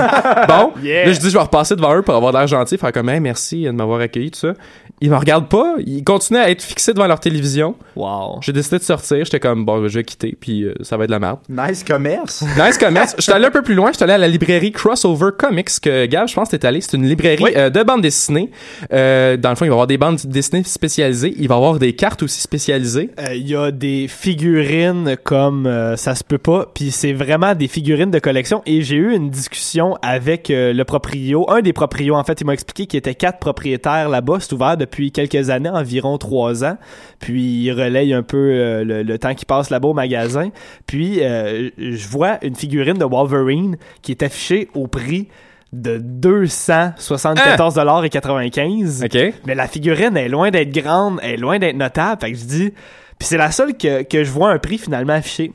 [0.49, 0.73] bon.
[0.83, 1.07] Yeah.
[1.07, 3.21] Là, je dis, je vais repasser devant eux pour avoir l'air gentil, faire comme, hey,
[3.21, 4.53] merci de m'avoir accueilli, tout ça.
[5.01, 5.75] Ils me regardent pas.
[5.87, 7.75] Ils continuent à être fixés devant leur télévision.
[7.97, 8.41] Wow.
[8.43, 9.25] J'ai décidé de sortir.
[9.25, 11.39] J'étais comme, bon, je vais quitter, puis euh, ça va être de la merde.
[11.49, 12.45] Nice commerce.
[12.59, 13.15] Nice commerce.
[13.19, 13.91] J'étais allé un peu plus loin.
[13.93, 16.81] J'étais allé à la librairie Crossover Comics que Gab, je pense, t'es allé.
[16.81, 17.51] C'est une librairie Oui.
[17.57, 18.51] euh, de bandes dessinées.
[18.93, 21.35] Euh, dans le fond, il va y avoir des bandes dessinées spécialisées.
[21.39, 23.11] Il va y avoir des cartes aussi spécialisées.
[23.21, 27.55] Euh, Il y a des figurines comme euh, ça se peut pas, puis c'est vraiment
[27.55, 28.63] des figurines de collection.
[28.67, 32.45] Et j'ai eu une discussion avec euh, le proprio, un des proprios en fait, il
[32.47, 34.39] m'a expliqué qu'il y était quatre propriétaires là-bas.
[34.41, 36.77] C'est ouvert depuis quelques années, environ trois ans.
[37.20, 40.51] Puis il relaye un peu euh, le, le temps qui passe là-bas au magasin.
[40.87, 45.29] Puis euh, je vois une figurine de Wolverine qui est affichée au prix
[45.72, 49.05] de 274 dollars et 95.
[49.05, 49.35] OK?
[49.46, 52.20] Mais la figurine est loin d'être grande, elle est loin d'être notable.
[52.20, 52.70] Fait que je dis.
[53.18, 55.53] Puis c'est la seule que, que je vois un prix finalement affiché.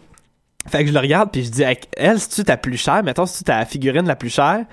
[0.68, 1.64] Fait que je le regarde, puis je dis,
[1.98, 3.04] elle, c'est-tu ta plus chère?
[3.04, 4.64] Mettons, c'est-tu ta figurine la plus chère?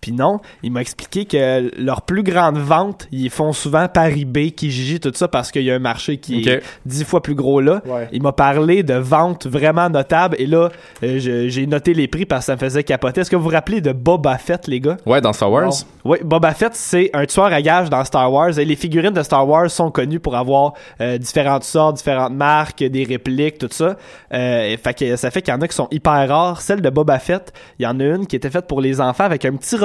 [0.00, 4.50] Puis non, il m'a expliqué que leur plus grande vente, ils font souvent par eBay,
[4.50, 7.60] Kijiji, tout ça, parce qu'il y a un marché qui est dix fois plus gros
[7.60, 7.82] là.
[7.84, 8.08] Ouais.
[8.12, 10.70] Il m'a parlé de ventes vraiment notables, et là,
[11.02, 13.20] euh, j'ai noté les prix parce que ça me faisait capoter.
[13.20, 14.96] Est-ce que vous vous rappelez de Boba Fett, les gars?
[15.06, 15.64] Ouais, dans Star Wars.
[15.64, 15.70] Non.
[16.04, 18.58] Oui, Boba Fett, c'est un tueur à gages dans Star Wars.
[18.58, 22.82] Et les figurines de Star Wars sont connues pour avoir euh, différentes sortes, différentes marques,
[22.82, 23.96] des répliques, tout ça.
[24.32, 26.60] Euh, fait que ça fait qu'il y en a qui sont hyper rares.
[26.60, 29.24] Celle de Boba Fett, il y en a une qui était faite pour les enfants
[29.24, 29.76] avec un petit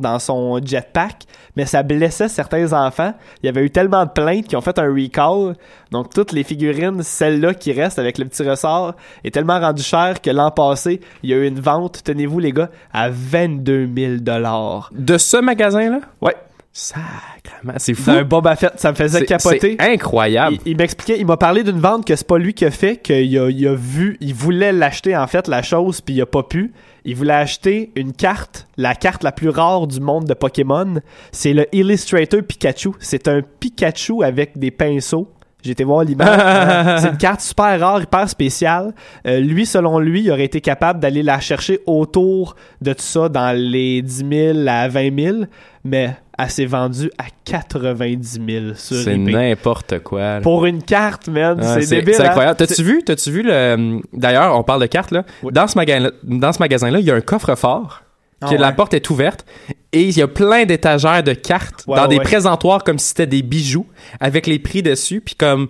[0.00, 1.24] dans son jetpack,
[1.56, 3.14] mais ça blessait certains enfants.
[3.42, 5.56] Il y avait eu tellement de plaintes qui ont fait un recall.
[5.90, 10.20] Donc toutes les figurines, celle-là qui reste avec le petit ressort, est tellement rendue chère
[10.20, 14.16] que l'an passé, il y a eu une vente, tenez-vous les gars, à 22 000
[14.20, 14.90] dollars.
[14.92, 16.00] De ce magasin-là?
[16.20, 16.36] Ouais.
[16.78, 18.10] Sacrement, c'est fou.
[18.10, 18.78] d'un Boba Fett.
[18.78, 19.78] Ça me faisait capoter.
[19.80, 20.58] C'est incroyable.
[20.66, 22.98] Il, il m'expliquait, il m'a parlé d'une vente que c'est pas lui qui a fait,
[22.98, 26.26] qu'il a, il a vu, il voulait l'acheter en fait la chose puis il a
[26.26, 26.74] pas pu.
[27.06, 30.96] Il voulait acheter une carte, la carte la plus rare du monde de Pokémon.
[31.32, 32.90] C'est le Illustrator Pikachu.
[33.00, 35.32] C'est un Pikachu avec des pinceaux.
[35.62, 37.00] J'ai été voir l'image.
[37.00, 38.92] c'est une carte super rare, hyper spéciale.
[39.26, 43.28] Euh, lui, selon lui, il aurait été capable d'aller la chercher autour de tout ça
[43.30, 45.36] dans les 10 000 à 20 000,
[45.82, 50.20] mais elle s'est vendue à 90 000 sur C'est n'importe quoi.
[50.20, 50.40] là.
[50.40, 51.58] Pour une carte, man.
[51.60, 52.14] Ouais, c'est débile.
[52.14, 52.28] C'est hein?
[52.30, 52.56] incroyable.
[52.56, 54.00] T'as-tu vu, t'as-tu vu le.
[54.12, 55.24] D'ailleurs, on parle de cartes, là.
[55.42, 55.52] Oui.
[55.52, 58.02] Dans ce magasin-là, dans ce magasin-là, il y a un coffre-fort.
[58.42, 59.46] Ah La porte est ouverte
[59.92, 63.08] et il y a plein d'étagères de cartes Ouais, dans ouais, des présentoirs comme si
[63.08, 63.86] c'était des bijoux
[64.20, 65.68] avec les prix dessus puis comme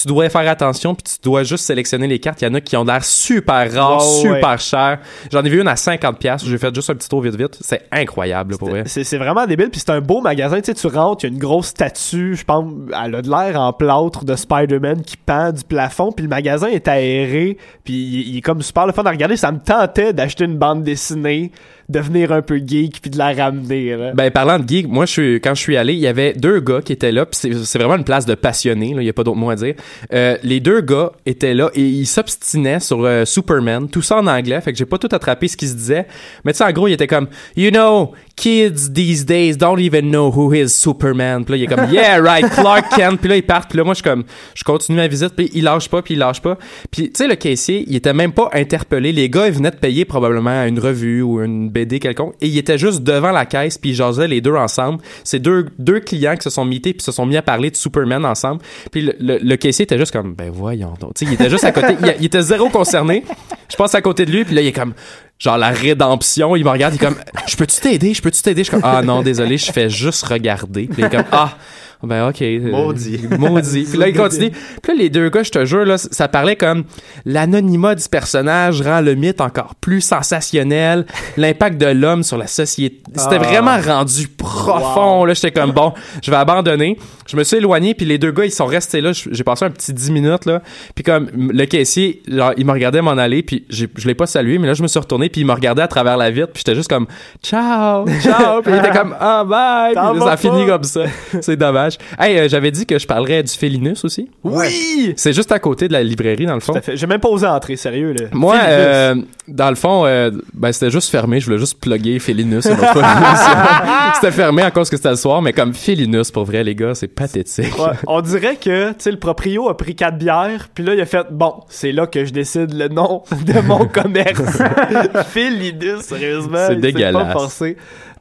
[0.00, 2.42] tu dois faire attention puis tu dois juste sélectionner les cartes.
[2.42, 4.34] Il y en a qui ont l'air super rares, Ouais, ouais.
[4.36, 4.98] super chères.
[5.32, 6.44] J'en ai vu une à 50 pièces.
[6.44, 7.56] J'ai fait juste un petit tour vite vite.
[7.60, 8.82] C'est incroyable là, pour vrai.
[8.86, 10.60] C'est c'est vraiment débile, puis c'est un beau magasin.
[10.60, 13.30] Tu sais, tu rentres, il y a une grosse statue, je pense, elle a de
[13.30, 17.94] l'air en plâtre de Spider-Man qui pend du plafond, puis le magasin est aéré, puis
[17.94, 19.36] il, il est comme super le fun à regarder.
[19.36, 21.52] Ça me tentait d'acheter une bande dessinée,
[21.88, 23.96] devenir un peu geek, puis de la ramener.
[23.96, 24.12] là.
[24.14, 26.60] Ben parlant de geek, moi je suis quand je suis allé, il y avait deux
[26.60, 29.24] gars qui étaient là, puis c'est vraiment une place de passionnés, il y a pas
[29.24, 29.74] d'autre mot à dire.
[30.12, 34.26] Euh, les deux gars étaient là et ils s'obstinaient sur euh, Superman, tout ça en
[34.26, 36.06] anglais, fait que j'ai pas tout attrapé ce qu'ils se disaient.
[36.44, 40.10] Mais tu sais en gros, il était comme you know, kids these days don't even
[40.10, 41.44] know who is Superman.
[41.44, 43.20] Puis là il est comme yeah right, Clark Kent.
[43.20, 45.64] Puis là ils partent, puis là moi je comme je continue ma visite, puis il
[45.64, 46.58] lâche pas, puis il lâche pas.
[46.90, 49.12] Puis tu sais le caissier, il était même pas interpellé.
[49.12, 52.58] Les gars ils venaient de payer probablement une revue ou une BD quelconque et ils
[52.58, 55.02] étaient juste devant la caisse puis ils jasaient les deux ensemble.
[55.24, 57.76] C'est deux deux clients qui se sont mités puis se sont mis à parler de
[57.76, 58.60] Superman ensemble.
[58.92, 61.14] Puis le, le, caissier était juste comme ben voyons donc.
[61.14, 63.24] Tu sais il était juste à côté, il, il était zéro concerné.
[63.68, 64.92] Je passe à côté de lui puis là il est comme
[65.38, 68.64] genre la rédemption, il me regarde, il est comme je peux-tu t'aider, je peux-tu t'aider,
[68.64, 70.88] je suis comme ah non désolé, je fais juste regarder.
[70.96, 71.56] Il est comme ah
[72.02, 72.42] ben ok.
[72.42, 73.20] euh, Maudit.
[73.38, 73.84] Maudit.
[73.84, 74.50] Puis là, il continue.
[74.50, 76.84] Puis là, les deux gars, je te jure, là, ça parlait comme
[77.24, 81.06] l'anonymat du personnage rend le mythe encore plus sensationnel,
[81.36, 83.02] l'impact de l'homme sur la société.
[83.14, 83.38] C'était Ah.
[83.38, 85.24] vraiment rendu profond.
[85.24, 86.98] Là, j'étais comme bon, je vais abandonner.
[87.26, 89.10] Je me suis éloigné, puis les deux gars, ils sont restés là.
[89.12, 90.62] J'ai passé un petit 10 minutes là.
[90.94, 94.66] Puis comme le caissier, il me regardait m'en aller, puis je l'ai pas salué, mais
[94.68, 96.76] là, je me suis retourné, puis il me regardait à travers la vitre, puis j'étais
[96.76, 97.06] juste comme
[97.42, 98.62] ciao, ciao.
[98.62, 99.94] puis il était comme ah bye.
[99.94, 100.72] Puis là, ça a fini pas.
[100.72, 101.02] comme ça.
[101.40, 101.85] C'est dommage.
[102.18, 104.28] Hey, euh, j'avais dit que je parlerais du Félinus aussi.
[104.44, 105.14] Oui!
[105.16, 106.72] C'est juste à côté de la librairie, dans le fond.
[106.72, 106.96] Tout à fait.
[106.96, 108.12] J'ai même pas osé entrer, sérieux.
[108.12, 108.26] Là.
[108.32, 109.14] Moi, euh,
[109.48, 111.40] dans le fond, euh, ben, c'était juste fermé.
[111.40, 112.64] Je voulais juste plugger Félinus.
[114.14, 116.94] c'était fermé à cause que c'était le soir, mais comme Félinus, pour vrai, les gars,
[116.94, 117.78] c'est pathétique.
[117.78, 121.00] Ouais, on dirait que, tu sais, le proprio a pris quatre bières, puis là, il
[121.00, 124.62] a fait, bon, c'est là que je décide le nom de mon commerce.
[125.28, 126.66] Félinus, sérieusement.
[126.68, 127.12] C'est dégueulasse.
[127.12, 127.76] pas forcé.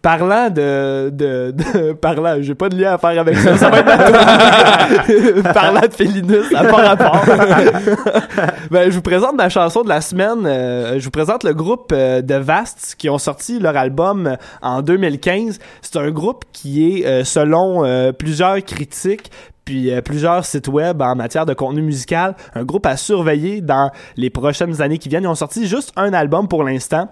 [0.05, 3.57] Parlant de, de, de parlant, j'ai pas de lien à faire avec ça.
[3.57, 5.41] Ça va être.
[5.53, 7.25] Parlant de Félinus, ça n'a pas rapport.
[8.69, 10.45] ben, je vous présente ma chanson de la semaine.
[10.45, 14.35] Euh, je vous présente le groupe euh, de Vast qui ont sorti leur album euh,
[14.61, 15.57] en 2015.
[15.81, 17.81] C'est un groupe qui est, euh, selon
[18.13, 19.31] plusieurs critiques,
[19.65, 23.91] puis euh, plusieurs sites web en matière de contenu musical, un groupe à surveiller dans
[24.15, 25.23] les prochaines années qui viennent.
[25.23, 27.09] Ils ont sorti juste un album pour l'instant.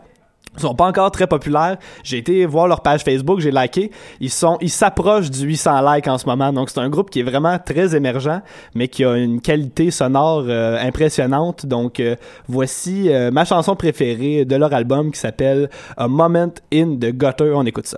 [0.58, 1.78] Sont pas encore très populaires.
[2.04, 3.92] J'ai été voir leur page Facebook, j'ai liké.
[4.20, 6.54] Ils sont, ils s'approchent du 800 likes en ce moment.
[6.54, 8.42] Donc c'est un groupe qui est vraiment très émergent,
[8.76, 11.66] mais qui a une qualité sonore euh, impressionnante.
[11.66, 12.16] Donc euh,
[12.48, 17.52] voici euh, ma chanson préférée de leur album qui s'appelle A Moment in the Gutter.
[17.56, 17.98] On écoute ça.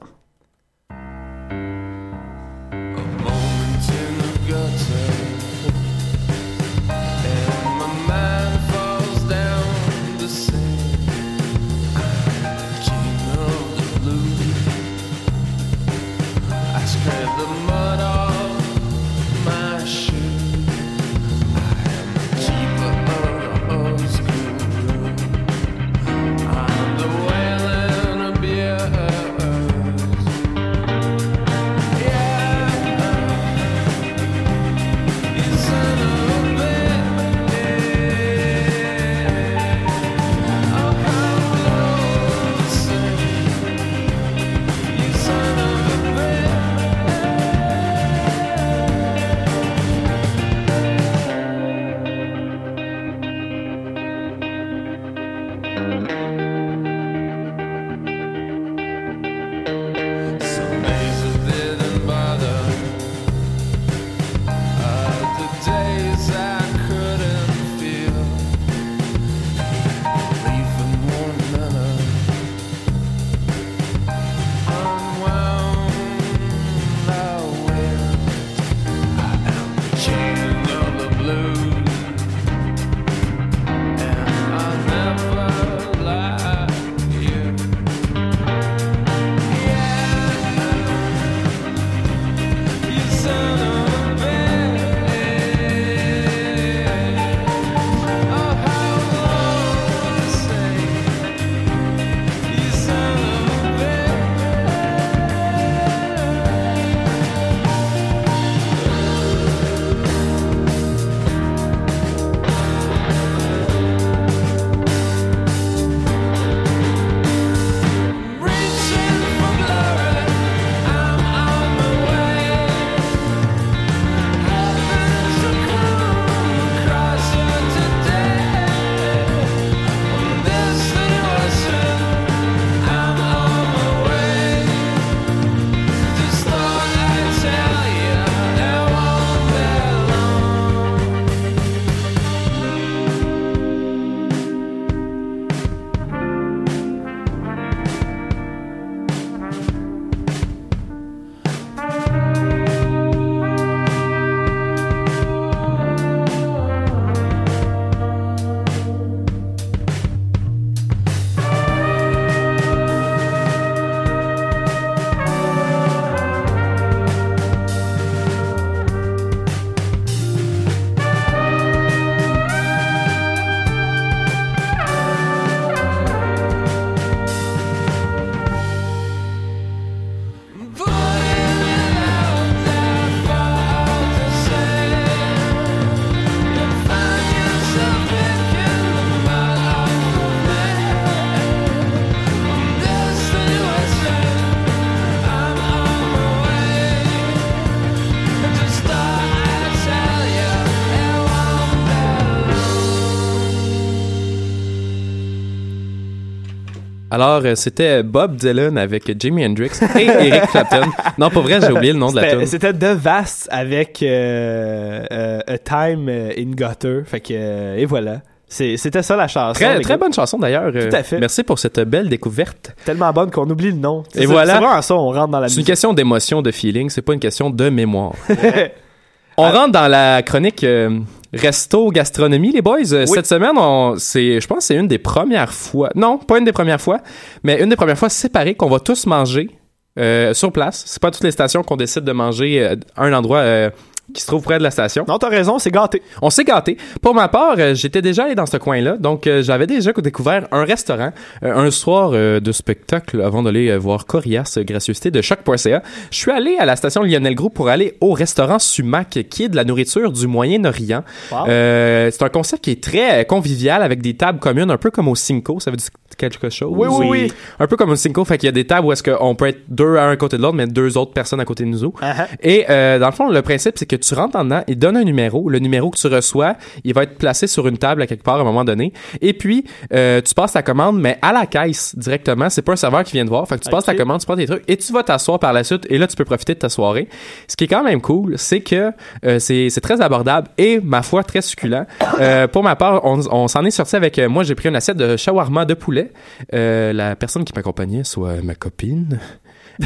[207.15, 210.81] Alors, euh, c'était Bob Dylan avec Jimi Hendrix et Eric Clapton.
[211.17, 212.45] Non, pas vrai, j'ai oublié le nom de la tune.
[212.45, 217.03] C'était The Vast avec euh, euh, A Time in Gutter.
[217.05, 218.19] Fait que, et voilà.
[218.49, 219.53] C'était ça la chanson.
[219.53, 220.73] Très, très bonne chanson d'ailleurs.
[220.73, 221.17] Tout à fait.
[221.17, 222.75] Merci pour cette belle découverte.
[222.83, 224.03] Tellement bonne qu'on oublie le nom.
[224.13, 224.55] Et voilà.
[224.55, 227.13] C'est vraiment ça, on rentre dans la C'est une question d'émotion, de feeling, c'est pas
[227.13, 228.11] une question de mémoire.
[229.37, 230.99] on rentre dans la chronique euh,
[231.35, 232.93] resto gastronomie les boys.
[232.93, 235.89] Euh, Cette semaine, on c'est je pense que c'est une des premières fois.
[235.95, 236.99] Non, pas une des premières fois,
[237.43, 239.49] mais une des premières fois séparées qu'on va tous manger
[239.97, 240.83] euh, sur place.
[240.85, 243.69] C'est pas toutes les stations qu'on décide de manger euh, à un endroit euh,
[244.13, 245.05] qui se trouve près de la station.
[245.07, 246.01] Non, t'as raison, c'est gâté.
[246.21, 246.77] On s'est gâté.
[247.01, 250.47] Pour ma part, euh, j'étais déjà allé dans ce coin-là, donc euh, j'avais déjà découvert
[250.51, 251.11] un restaurant
[251.43, 255.81] euh, un soir de spectacle avant d'aller voir Corias, gracieuseté de choc.ca.
[256.11, 259.49] Je suis allé à la station Lionel Group pour aller au restaurant Sumac, qui est
[259.49, 261.03] de la nourriture du Moyen-Orient.
[261.31, 261.45] Wow.
[261.47, 265.15] C'est un concept qui est très convivial avec des tables communes, un peu comme au
[265.15, 265.59] Cinco.
[265.59, 266.71] Ça veut dire quelque chose?
[266.71, 267.33] Oui, oui, oui.
[267.59, 269.47] Un peu comme au Cinco, fait qu'il y a des tables où est-ce qu'on peut
[269.47, 271.77] être deux à un côté de l'autre, mais deux autres personnes à côté de nous.
[271.77, 272.27] Uh-huh.
[272.41, 272.65] Et
[272.99, 275.49] dans le fond, le principe, c'est que tu rentres en dedans, il donne un numéro.
[275.49, 278.37] Le numéro que tu reçois, il va être placé sur une table à quelque part
[278.37, 278.93] à un moment donné.
[279.21, 282.49] Et puis, euh, tu passes ta commande, mais à la caisse directement.
[282.49, 283.47] C'est pas un serveur qui vient te voir.
[283.47, 285.53] Fait que tu passes ta commande, tu prends tes trucs et tu vas t'asseoir par
[285.53, 285.85] la suite.
[285.89, 287.07] Et là, tu peux profiter de ta soirée.
[287.47, 288.91] Ce qui est quand même cool, c'est que
[289.25, 291.85] euh, c'est très abordable et, ma foi, très succulent.
[292.19, 294.17] Euh, pour ma part, on, on s'en est sorti avec...
[294.19, 296.11] moi, j'ai pris une assiette de shawarma de poulet.
[296.51, 299.19] La personne qui m'accompagnait, soit ma copine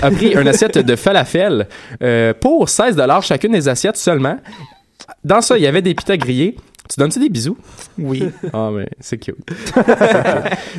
[0.01, 1.67] a pris une assiette de falafel
[2.01, 4.37] euh, pour 16 dollars chacune des assiettes seulement.
[5.23, 6.55] Dans ça, il y avait des pitas grillés.
[6.89, 7.57] Tu donnes-tu des bisous?
[7.99, 8.23] Oui.
[8.51, 9.37] Ah, mais c'est cute.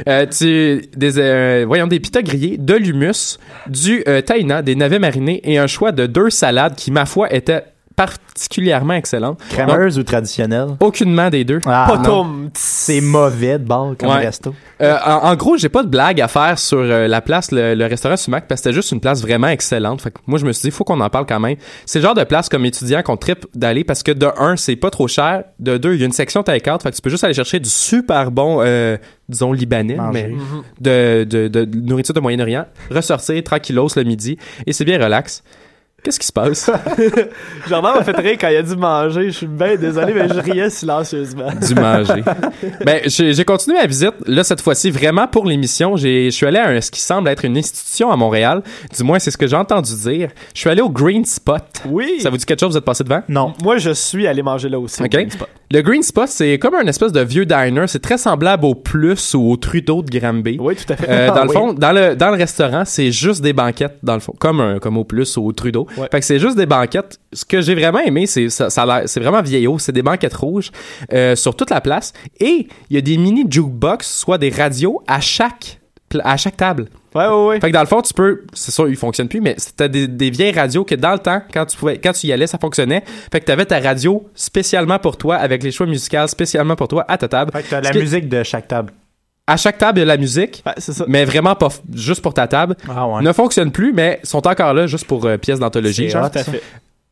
[0.08, 4.98] Euh, tu, des, euh, voyons, des pitas grillés, de l'humus, du euh, taïna, des navets
[4.98, 7.64] marinés et un choix de deux salades qui, ma foi, étaient
[8.06, 9.38] particulièrement excellentes.
[9.38, 10.68] Donc, Crémeuse ou traditionnelle?
[10.80, 11.60] aucunement des deux.
[11.66, 11.92] Ah.
[12.54, 14.18] C'est mauvais de bord comme Ouais.
[14.26, 14.54] resto.
[14.82, 17.74] Euh, en, en gros, j'ai pas de blague à faire sur euh, la place, le,
[17.74, 20.00] le restaurant Sumac, parce que c'était juste une place vraiment excellente.
[20.00, 21.56] Fait que moi, je me suis dit, faut qu'on en parle quand même.
[21.86, 24.76] C'est le genre de place comme étudiant qu'on tripe d'aller parce que de un, c'est
[24.76, 25.44] pas trop cher.
[25.58, 26.82] De deux, il y a une section take-out.
[26.82, 28.96] Fait que tu peux juste aller chercher du super bon, euh,
[29.28, 30.12] disons, libanais, Manger.
[30.12, 30.34] mais
[30.80, 32.64] de, de, de, de nourriture de Moyen-Orient.
[32.90, 34.38] Ressortir tranquillos le midi.
[34.66, 35.42] Et c'est bien relax.
[36.02, 36.70] Qu'est-ce qui se passe?
[37.68, 39.24] Jordan m'a fait rire quand il a dit manger.
[39.26, 41.48] Je suis bien désolé, mais je riais silencieusement.
[41.66, 42.22] du manger.
[42.84, 44.14] ben, j'ai continué ma visite.
[44.26, 47.44] Là, cette fois-ci, vraiment pour l'émission, je suis allé à un- ce qui semble être
[47.44, 48.62] une institution à Montréal.
[48.96, 50.30] Du moins, c'est ce que j'ai entendu dire.
[50.54, 51.62] Je suis allé au Green Spot.
[51.88, 52.20] Oui.
[52.20, 52.70] Ça vous dit quelque chose?
[52.72, 53.22] Vous êtes passé devant?
[53.28, 53.52] Non.
[53.62, 55.02] Moi, je suis allé manger là aussi.
[55.72, 57.84] Le Green Spot, c'est comme un espèce de vieux diner.
[57.86, 60.56] C'est très semblable au Plus ou au Trudeau de Granby.
[60.60, 61.06] Oui, tout à fait.
[61.08, 61.54] Euh, dans Ah le oui.
[61.54, 64.78] fond, dans le, dans le restaurant, c'est juste des banquettes, dans le fond, comme, un,
[64.80, 65.86] comme au Plus ou au Trudeau.
[65.96, 66.08] Ouais.
[66.10, 67.18] Fait que c'est juste des banquettes.
[67.32, 68.68] Ce que j'ai vraiment aimé, c'est ça,
[69.06, 69.78] c'est vraiment vieillot.
[69.78, 70.70] C'est des banquettes rouges
[71.12, 72.12] euh, sur toute la place.
[72.38, 75.80] Et il y a des mini jukebox, soit des radios, à chaque,
[76.22, 76.86] à chaque table.
[77.14, 77.60] Ouais, ouais, ouais.
[77.60, 80.06] Fait que dans le fond, tu peux, c'est sûr, ils fonctionnent plus, mais c'était des,
[80.06, 82.58] des vieilles radios que dans le temps, quand tu pouvais, quand tu y allais, ça
[82.58, 83.02] fonctionnait.
[83.32, 87.04] Fait que t'avais ta radio spécialement pour toi, avec les choix musicaux spécialement pour toi
[87.08, 87.50] à ta table.
[87.52, 88.92] Fait que t'as la musique de chaque table.
[89.50, 91.04] À chaque table, il y a de la musique, Ouais, c'est ça.
[91.08, 92.76] mais vraiment pas juste pour ta table.
[92.88, 93.22] Ah ouais.
[93.22, 96.08] Ne fonctionne plus, mais sont encore là juste pour euh, pièces d'anthologie.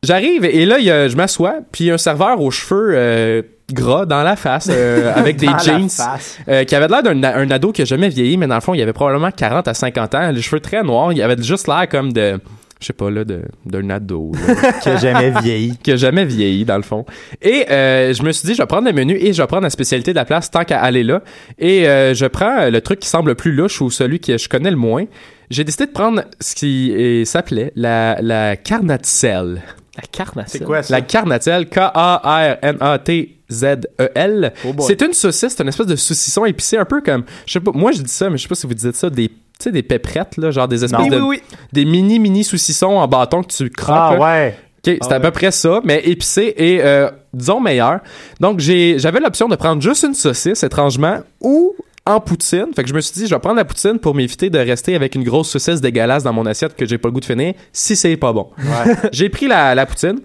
[0.01, 2.51] J'arrive et là, il y a- je m'assois, puis il y a un serveur aux
[2.51, 3.41] cheveux euh,
[3.73, 7.81] gras dans la face, euh, avec des jeans, qui avait l'air d'un un ado qui
[7.81, 10.41] a jamais vieilli, mais dans le fond, il avait probablement 40 à 50 ans, les
[10.41, 12.39] cheveux très noirs, il avait juste l'air comme de,
[12.79, 13.23] je sais pas là,
[13.65, 14.31] d'un ado.
[14.33, 14.71] là.
[14.81, 15.77] Qui a jamais vieilli.
[15.83, 17.05] qui a jamais vieilli dans le fond.
[17.41, 19.63] Et euh, je me suis dit, je vais prendre le menu et je vais prendre
[19.63, 21.21] la spécialité de la place tant qu'à aller là.
[21.57, 24.37] Et euh, je prends euh, le truc qui semble le plus louche ou celui que
[24.37, 25.05] je connais le moins.
[25.49, 29.61] J'ai décidé de prendre ce qui s'appelait la, la carnatelle.
[30.01, 30.59] La carnation.
[30.59, 30.93] C'est quoi ça?
[30.95, 34.53] La carnatelle, K-A-R-N-A-T-Z-E-L.
[34.65, 37.59] Oh c'est une saucisse, c'est une espèce de saucisson épicé, un peu comme, je sais
[37.59, 39.35] pas, moi je dis ça, mais je sais pas si vous dites ça, des, tu
[39.59, 41.57] sais, des péprettes, là, genre des espèces Oui, de, oui, oui.
[41.73, 43.95] des mini mini saucissons en bâton que tu croques.
[43.97, 44.19] Ah là.
[44.19, 44.57] ouais.
[44.87, 47.99] OK, c'est à peu près ça, mais épicé et, euh, disons, meilleur.
[48.39, 51.75] Donc, j'avais l'option de prendre juste une saucisse, étrangement, ou
[52.05, 52.67] en poutine.
[52.75, 54.95] Fait que je me suis dit, je vais prendre la poutine pour m'éviter de rester
[54.95, 57.53] avec une grosse saucisse dégueulasse dans mon assiette que j'ai pas le goût de finir,
[57.71, 58.49] si c'est pas bon.
[59.11, 60.19] j'ai pris la, la poutine,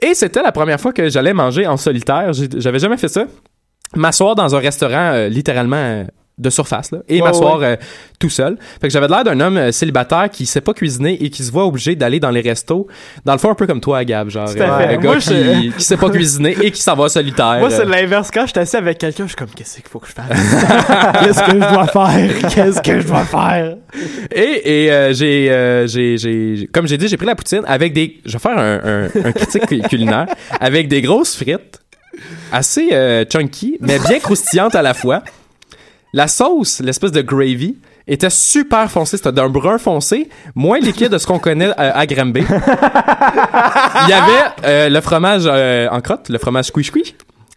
[0.00, 2.32] et c'était la première fois que j'allais manger en solitaire.
[2.32, 3.26] J'avais jamais fait ça.
[3.94, 5.76] M'asseoir dans un restaurant, euh, littéralement...
[5.76, 6.04] euh,
[6.38, 7.76] de surface là, et Ouais, m'asseoir euh,
[8.18, 8.56] tout seul.
[8.80, 11.52] Fait que j'avais l'air d'un homme euh, célibataire qui sait pas cuisiner et qui se
[11.52, 12.86] voit obligé d'aller dans les restos.
[13.24, 14.54] Dans le fond, un peu comme toi, Gab, genre euh,
[14.96, 17.58] gars Moi, qui, qui sait pas cuisiner et qui s'en va solitaire.
[17.60, 18.30] Moi, c'est l'inverse.
[18.32, 20.26] Quand je suis assis avec quelqu'un, je suis comme, qu'est-ce qu'il faut que je fasse?
[21.22, 22.50] Qu'est-ce que je dois faire?
[22.50, 23.76] Qu'est-ce que je dois faire?
[24.34, 28.20] Et, et euh, j'ai, j'ai, j'ai, comme j'ai dit, j'ai pris la poutine avec des,
[28.24, 30.26] je vais faire un, un, un critique cu- culinaire,
[30.60, 31.78] avec des grosses frites,
[32.50, 32.88] assez
[33.30, 35.22] chunky, mais bien croustillantes à la fois.
[36.12, 39.16] La sauce, l'espèce de gravy, était super foncée.
[39.16, 42.42] C'était d'un brun foncé, moins liquide de ce qu'on connaît euh, à Granby.
[42.42, 47.14] Il y avait euh, le fromage euh, en crotte, le fromage squish squish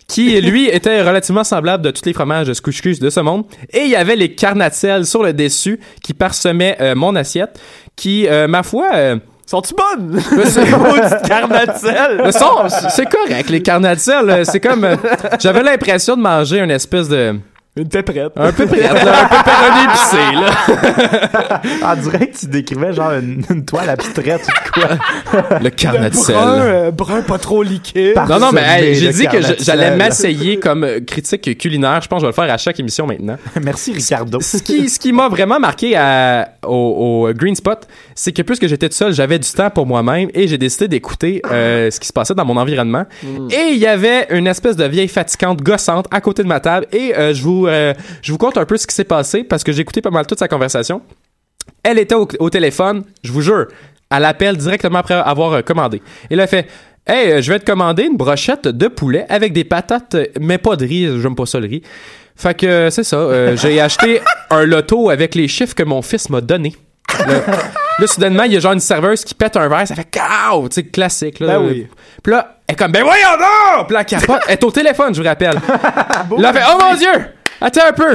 [0.08, 3.44] qui lui était relativement semblable de tous les fromages squish squish de ce monde
[3.74, 7.60] et il y avait les carnatelles sur le dessus qui parsemaient euh, mon assiette
[7.96, 10.20] qui euh, ma foi euh, Sont-tu bonnes?
[10.46, 12.22] c'est- Maudite carnatelle!
[12.24, 14.96] le son, c'est correct les carnatelles c'est comme euh,
[15.40, 17.40] j'avais l'impression de manger une espèce de
[17.78, 18.32] Une pépérette.
[18.38, 21.62] Un peu prête, là, un peu pepperoni épicé, là.
[21.98, 25.60] On dirait que tu décrivais genre une, une toile abstraite ou quoi.
[25.62, 26.36] Le carnet de sel.
[26.36, 28.14] brun, euh, brun pas trop liquide.
[28.14, 32.00] Par- Non, non, mais hey, j'ai dit que j'allais m'essayer comme euh, critique culinaire.
[32.02, 33.36] Je pense que je vais le faire à chaque émission maintenant.
[33.62, 34.40] Merci Ricardo.
[34.40, 37.80] Ce qui, ce qui m'a vraiment marqué à- au, au Green Spot,
[38.16, 41.42] c'est que puisque j'étais tout seul, j'avais du temps pour moi-même et j'ai décidé d'écouter
[41.52, 43.04] euh, ce qui se passait dans mon environnement.
[43.52, 46.88] Et il y avait une espèce de vieille fatigante gossante à côté de ma table
[46.94, 49.64] et euh, je vous euh, je vous conte un peu ce qui s'est passé parce
[49.64, 51.02] que j'ai écouté pas mal toute sa conversation.
[51.84, 53.68] Elle était au, au téléphone, je vous jure,
[54.10, 56.02] à l'appel directement après avoir euh, commandé.
[56.30, 56.68] Et là, elle fait
[57.08, 60.76] Hey, euh, je vais te commander une brochette de poulet avec des patates, mais pas
[60.76, 61.84] de riz, j'aime pas ça le riz.
[62.36, 66.32] Fait que c'est ça, euh, j'ai acheté un loto avec les chiffres que mon fils
[66.32, 66.76] m'a donné.
[67.20, 67.42] Là,
[68.00, 70.68] là, soudainement, il y a genre une serveuse qui pète un verre, ça fait CAO!
[70.68, 71.40] Tu sais, classique.
[71.40, 71.60] Là.
[71.60, 71.88] Ben oui.
[72.24, 73.88] Puis là, elle est comme, ben voyons donc!
[73.88, 74.42] Puis là, elle capote.
[74.48, 75.54] Elle est au téléphone, je vous rappelle.
[76.38, 77.26] là, elle fait, oh mon Dieu!
[77.62, 78.14] Attends un peu!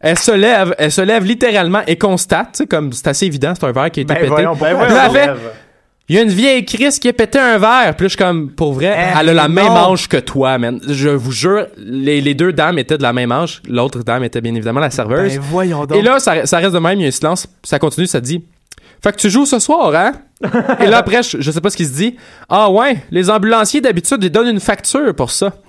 [0.00, 3.72] Elle se lève, elle se lève littéralement et constate, comme c'est assez évident, c'est un
[3.72, 4.28] verre qui a été Ben pété.
[4.28, 5.38] voyons, elle fait, lève?
[6.08, 7.94] il y a une vieille Chris qui a pété un verre.
[7.96, 9.54] Puis là, je suis comme, pour vrai, Eh, elle a la non.
[9.54, 10.78] même âge que toi, man.
[10.88, 13.60] Je vous jure, les, les deux dames étaient de la même âge.
[13.68, 15.34] L'autre dame était bien évidemment la serveuse.
[15.34, 15.98] Ben voyons donc.
[15.98, 18.20] Et là, ça, ça reste de même, il y a un silence, ça continue, ça
[18.20, 18.44] dit
[19.02, 20.12] Fait que tu joues ce soir, hein?
[20.78, 22.14] Et là, après, je, je sais pas ce qu'il se dit.
[22.48, 25.52] Ah ouais, les ambulanciers d'habitude, ils donnent une facture pour ça.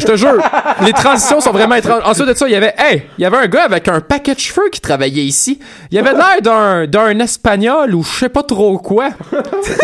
[0.00, 0.38] Je te jure,
[0.82, 2.02] les transitions sont vraiment étranges.
[2.04, 4.34] Ensuite de ça, il y avait, hey, il y avait un gars avec un paquet
[4.34, 5.60] de cheveux qui travaillait ici.
[5.90, 9.10] Il avait l'air d'un, d'un espagnol ou je sais pas trop quoi.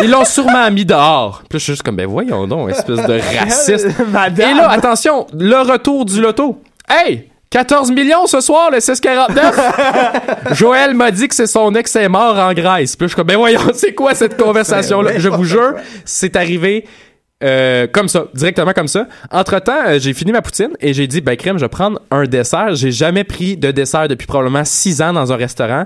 [0.01, 1.43] Ils l'ont sûrement mis dehors.
[1.49, 3.87] Puis je suis juste comme, ben voyons donc, espèce de raciste.
[4.11, 4.49] Madame.
[4.49, 6.61] Et là, attention, le retour du loto.
[6.89, 7.29] Hey!
[7.49, 10.51] 14 millions ce soir, le 649.
[10.51, 12.97] Joël m'a dit que c'est son ex est mort en Grèce.
[12.97, 15.17] Puis je suis comme, ben voyons, c'est quoi cette conversation-là?
[15.17, 16.85] Je vous jure, c'est arrivé
[17.43, 19.07] euh, comme ça, directement comme ça.
[19.31, 22.23] Entre-temps, euh, j'ai fini ma poutine et j'ai dit, ben crème, je vais prendre un
[22.23, 22.73] dessert.
[22.73, 25.85] J'ai jamais pris de dessert depuis probablement six ans dans un restaurant.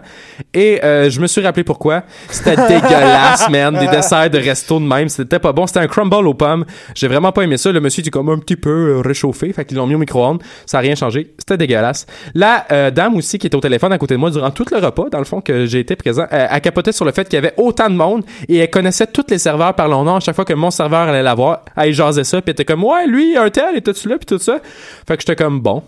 [0.54, 2.04] Et euh, je me suis rappelé pourquoi.
[2.30, 3.78] C'était dégueulasse, man.
[3.78, 5.10] Des desserts de resto de même.
[5.10, 5.68] C'était pas bon.
[5.68, 6.66] C'était un crumble aux pommes.
[6.96, 7.72] J'ai vraiment pas aimé ça.
[7.72, 9.52] Le monsieur était comme un petit peu euh, réchauffé.
[9.52, 10.42] Fait qu'ils l'ont mis au micro-ondes.
[10.66, 11.34] Ça a rien changé.
[11.38, 12.06] C'était dégueulasse.
[12.34, 14.78] La euh, dame aussi qui était au téléphone à côté de moi durant tout le
[14.78, 17.38] repas, dans le fond, que j'ai été présent, elle capotait sur le fait qu'il y
[17.38, 20.16] avait autant de monde et elle connaissait tous les serveurs par leur nom.
[20.16, 21.41] À chaque fois que mon serveur allait la voir,
[21.78, 22.42] elle jasait ça.
[22.42, 24.18] Puis était comme, ouais, lui, un tel, était-tu là?
[24.18, 24.60] Puis tout ça.
[25.08, 25.84] Fait que j'étais comme, bon.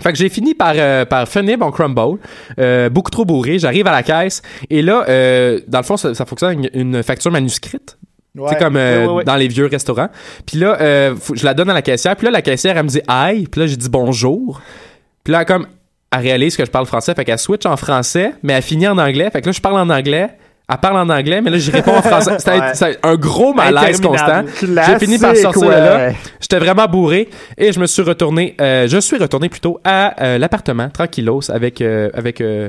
[0.00, 2.18] Fait que j'ai fini par, euh, par finir mon crumble,
[2.58, 3.58] euh, beaucoup trop bourré.
[3.58, 7.02] J'arrive à la caisse et là, euh, dans le fond, ça, ça fonctionne une, une
[7.02, 7.98] facture manuscrite.
[8.48, 9.24] C'est comme euh, Ouais, ouais, ouais.
[9.24, 10.08] dans les vieux restaurants.
[10.46, 12.14] Puis là, euh, faut- je la donne à la caissière.
[12.16, 13.46] Puis là, la caissière, elle me dit aïe.
[13.50, 14.62] Puis là, j'ai dit bonjour.
[15.24, 15.66] Puis là, comme,
[16.12, 17.12] elle réalise que je parle français.
[17.14, 19.28] Fait qu'elle switch en français, mais elle finit en anglais.
[19.30, 20.30] Fait que là, je parle en anglais.
[20.70, 22.32] Elle parle en anglais, mais là, je réponds en français.
[22.38, 22.98] C'était Ouais.
[23.02, 24.42] un gros malaise constant.
[24.60, 26.10] J'ai fini par sortir de là.
[26.40, 28.54] J'étais vraiment bourré et je me suis retourné.
[28.60, 32.68] euh, je suis retourné plutôt à euh, l'appartement, tranquillos, avec euh, avec euh,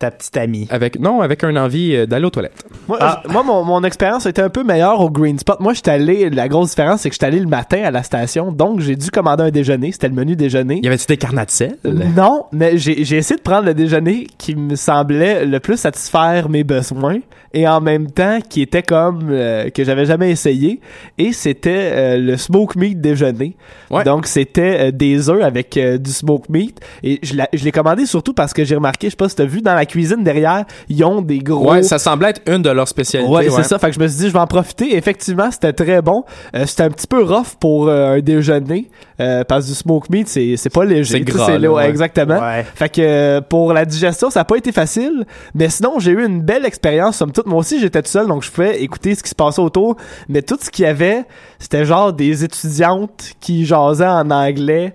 [0.00, 0.66] Ta petite amie.
[0.70, 2.64] avec non, avec un envie euh, d'aller aux toilettes.
[2.88, 3.22] Moi, Ah.
[3.24, 5.60] j- moi, mon, mon expérience était un peu meilleure au Green Spot.
[5.60, 8.50] Moi, j'étais allé, la grosse différence, c'est que j'étais allé le matin à la station,
[8.50, 9.92] donc j'ai dû commander un déjeuner.
[9.92, 10.80] C'était le menu déjeuner.
[10.82, 11.76] Y avait-tu des carnats de sel?
[11.84, 16.48] Non, mais j'ai j'ai essayé de prendre le déjeuner qui me semblait le plus satisfaire
[16.48, 17.18] mes besoins
[17.52, 20.80] et en même temps qui était comme euh, que j'avais jamais essayé
[21.18, 23.56] et c'était euh, le smoke meat déjeuner.
[23.90, 24.04] Ouais.
[24.04, 27.72] Donc c'était euh, des œufs avec euh, du smoke meat et je l'ai je l'ai
[27.72, 30.22] commandé surtout parce que j'ai remarqué, je sais pas si t'as vu dans la cuisine
[30.22, 33.30] derrière, ils ont des gros Ouais, ça semblait être une de leurs spécialités.
[33.30, 33.78] Ouais, c'est ça.
[33.78, 34.96] Fait que je me suis dit, je vais en profiter.
[34.96, 36.24] Effectivement, c'était très bon.
[36.54, 38.88] Euh, c'était un petit peu rough pour euh, un déjeuner.
[39.20, 41.18] euh, parce que du smoke meat, c'est, c'est pas léger.
[41.18, 41.88] C'est gras, c'est là, là, ouais.
[41.88, 42.38] Exactement.
[42.38, 42.64] Ouais.
[42.74, 45.26] Fait que euh, pour la digestion, ça a pas été facile.
[45.54, 47.16] Mais sinon, j'ai eu une belle expérience.
[47.16, 49.60] Somme toute, moi aussi, j'étais tout seul, donc je pouvais écouter ce qui se passait
[49.60, 49.96] autour.
[50.28, 51.24] Mais tout ce qu'il y avait,
[51.58, 54.94] c'était genre des étudiantes qui jasaient en anglais.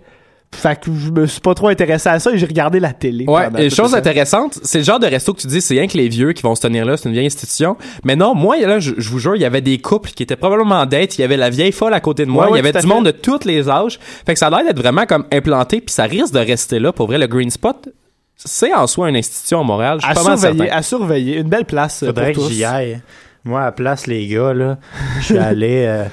[0.55, 3.25] Fait que je me suis pas trop intéressé à ça et j'ai regardé la télé.
[3.27, 3.97] Ouais, et chose ça.
[3.97, 6.41] intéressante, c'est le genre de resto que tu dis, c'est rien que les vieux qui
[6.43, 7.77] vont se tenir là, c'est une vieille institution.
[8.03, 10.35] Mais non, moi, là, je, je vous jure, il y avait des couples qui étaient
[10.35, 12.57] probablement en date, il y avait la vieille folle à côté de moi, Ouais, ouais,
[12.59, 12.93] il y avait du fait.
[12.93, 13.99] monde de tous les âges.
[14.25, 16.91] Fait que ça a l'air d'être vraiment comme implanté, puis ça risque de rester là.
[16.93, 17.89] Pour vrai, le Green Spot,
[18.35, 19.97] c'est en soi une institution à Montréal.
[20.01, 20.77] Je suis À pas surveiller, certain.
[20.77, 21.37] à surveiller.
[21.37, 22.53] Une belle place euh, Faudrait pour que tous.
[22.55, 23.01] j'y aille.
[23.47, 24.79] Moi, à place, les gars, là,
[25.19, 26.05] je suis allé, euh,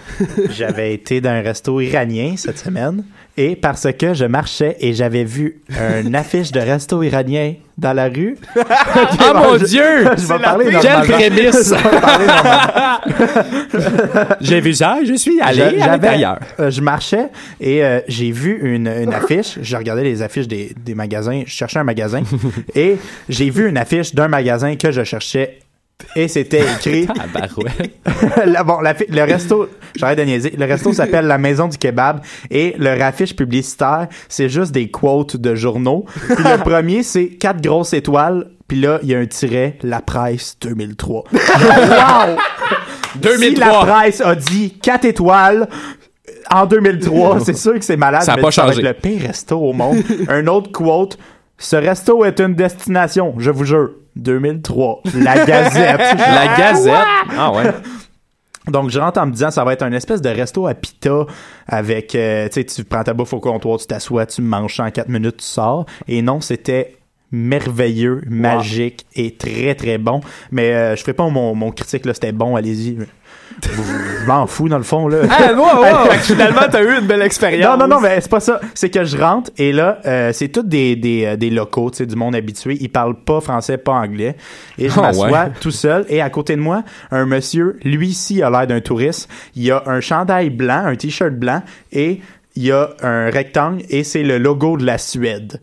[0.51, 3.05] j'avais été dans un resto iranien cette semaine.
[3.39, 5.63] Et parce que je marchais et j'avais vu
[6.05, 8.37] une affiche de resto iranien dans la rue.
[9.25, 10.05] Ah mon je- dieu!
[10.19, 11.73] Je vais parler Quelle prémisse!
[11.73, 11.75] Je.
[14.41, 16.39] J'ai vu ça, je suis allé à l'intérieur.
[16.61, 17.29] euh, je marchais
[17.61, 19.59] et euh, j'ai vu une, une affiche.
[19.63, 21.43] Je regardais les affiches des, des magasins.
[21.47, 22.23] Je cherchais un magasin
[22.75, 22.97] et
[23.29, 25.59] j'ai vu une affiche d'un magasin que je cherchais
[26.17, 27.07] Et c'était écrit
[28.57, 30.51] Ah, bon, la fi- le resto, j'arrête de niaiser.
[30.51, 32.21] Le resto s'appelle la Maison du Kebab
[32.51, 36.05] et le raffiche publicitaire, c'est juste des quotes de journaux.
[36.15, 38.49] Puis le premier, c'est quatre grosses étoiles.
[38.69, 41.25] Puis là, il y a un tiret, la presse 2003.
[41.33, 42.37] wow!
[43.13, 43.67] Si 2003.
[43.67, 45.69] la presse a dit quatre étoiles
[46.51, 48.23] en 2003, c'est sûr que c'est malade.
[48.23, 48.83] Ça a mais pas changé.
[48.83, 49.99] le pire resto au monde.
[50.29, 51.19] un autre quote.
[51.59, 53.91] Ce resto est une destination, je vous jure.
[54.17, 55.03] 2003.
[55.15, 55.99] La Gazette.
[56.19, 56.95] La Gazette?
[57.37, 57.65] Ah ouais.
[58.69, 61.27] Donc, je rentre en me disant, ça va être un espèce de resto à pita
[61.67, 64.91] avec, euh, tu sais, tu prends ta bouffe au comptoir, tu t'assois, tu manges en
[64.91, 65.87] 4 minutes, tu sors.
[66.07, 66.97] Et non, c'était
[67.33, 70.21] merveilleux, magique et très, très bon.
[70.53, 72.99] Mais euh, je ferai pas mon, mon critique, là, c'était bon, allez-y.
[73.63, 75.19] Je m'en fous, dans le fond, là.
[75.31, 76.11] Ah, wow, wow.
[76.21, 77.79] Finalement, t'as eu une belle expérience.
[77.79, 78.61] Non, non, non, mais c'est pas ça.
[78.75, 81.99] C'est que je rentre et là, euh, c'est tous des, des, euh, des locaux, tu
[81.99, 82.77] sais, du monde habitué.
[82.81, 84.37] Ils parlent pas français, pas anglais.
[84.79, 85.53] Et je Ah, m'assois ouais.
[85.61, 86.05] tout seul.
[86.09, 89.29] Et à côté de moi, un monsieur, lui ici a l'air d'un touriste.
[89.57, 92.21] Il a un chandail blanc, un t-shirt blanc et
[92.55, 95.61] il y a un rectangle et c'est le logo de la Suède.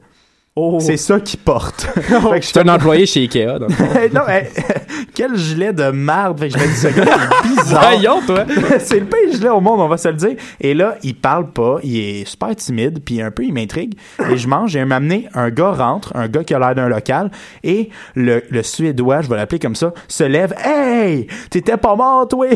[0.62, 0.80] Oh.
[0.80, 1.82] C'est ça qu'il porte.
[1.96, 3.60] Fait que je suis C'est un employé chez Ikea.
[3.60, 3.70] donc.
[4.14, 4.50] non, mais
[5.14, 6.40] quel gilet de merde.
[6.40, 7.90] Fait que je me dis, ce gars est bizarre.
[7.92, 8.46] Voyons, toi.
[8.80, 10.36] c'est le pire gilet au monde, on va se le dire.
[10.60, 13.94] Et là, il parle pas, il est super timide, puis un peu, il m'intrigue.
[14.30, 17.32] Et je mange, et donné, un gars rentre, un gars qui a l'air d'un local,
[17.64, 20.54] et le, le Suédois, je vais l'appeler comme ça, se lève.
[20.64, 21.28] Hey!
[21.50, 22.48] T'étais pas mort, toi!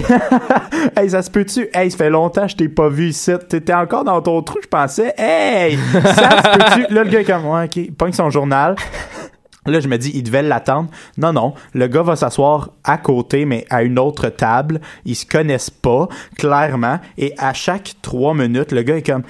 [0.98, 1.68] hey, ça se peut-tu?
[1.74, 3.32] Hey, ça fait longtemps que je t'ai pas vu ici.
[3.50, 5.14] T'étais encore dans ton trou, je pensais.
[5.18, 5.78] Hey!
[5.92, 6.94] Ça se peut-tu?
[6.94, 8.76] Là, le gars est comme, ouais, ok, il pogne son journal.
[9.68, 10.90] Là, je me dis, il devait l'attendre.
[11.18, 11.54] Non, non.
[11.74, 14.82] Le gars va s'asseoir à côté, mais à une autre table.
[15.06, 17.00] Ils se connaissent pas, clairement.
[17.18, 19.24] Et à chaque trois minutes, le gars est comme,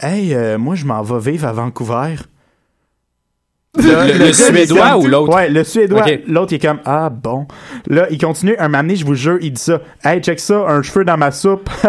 [0.00, 2.16] Hey, euh, moi, je m'en vais vivre à Vancouver.
[3.78, 5.34] Là, Le- Suédois comme- ou l'autre?
[5.36, 6.04] Ouais, le Suédois.
[6.26, 7.46] L'autre, il est comme, ah bon.
[7.86, 8.56] Là, il continue.
[8.58, 9.80] Un moment donné, je vous jure, il dit ça.
[10.02, 11.68] Hey, check ça, un cheveu dans ma soupe.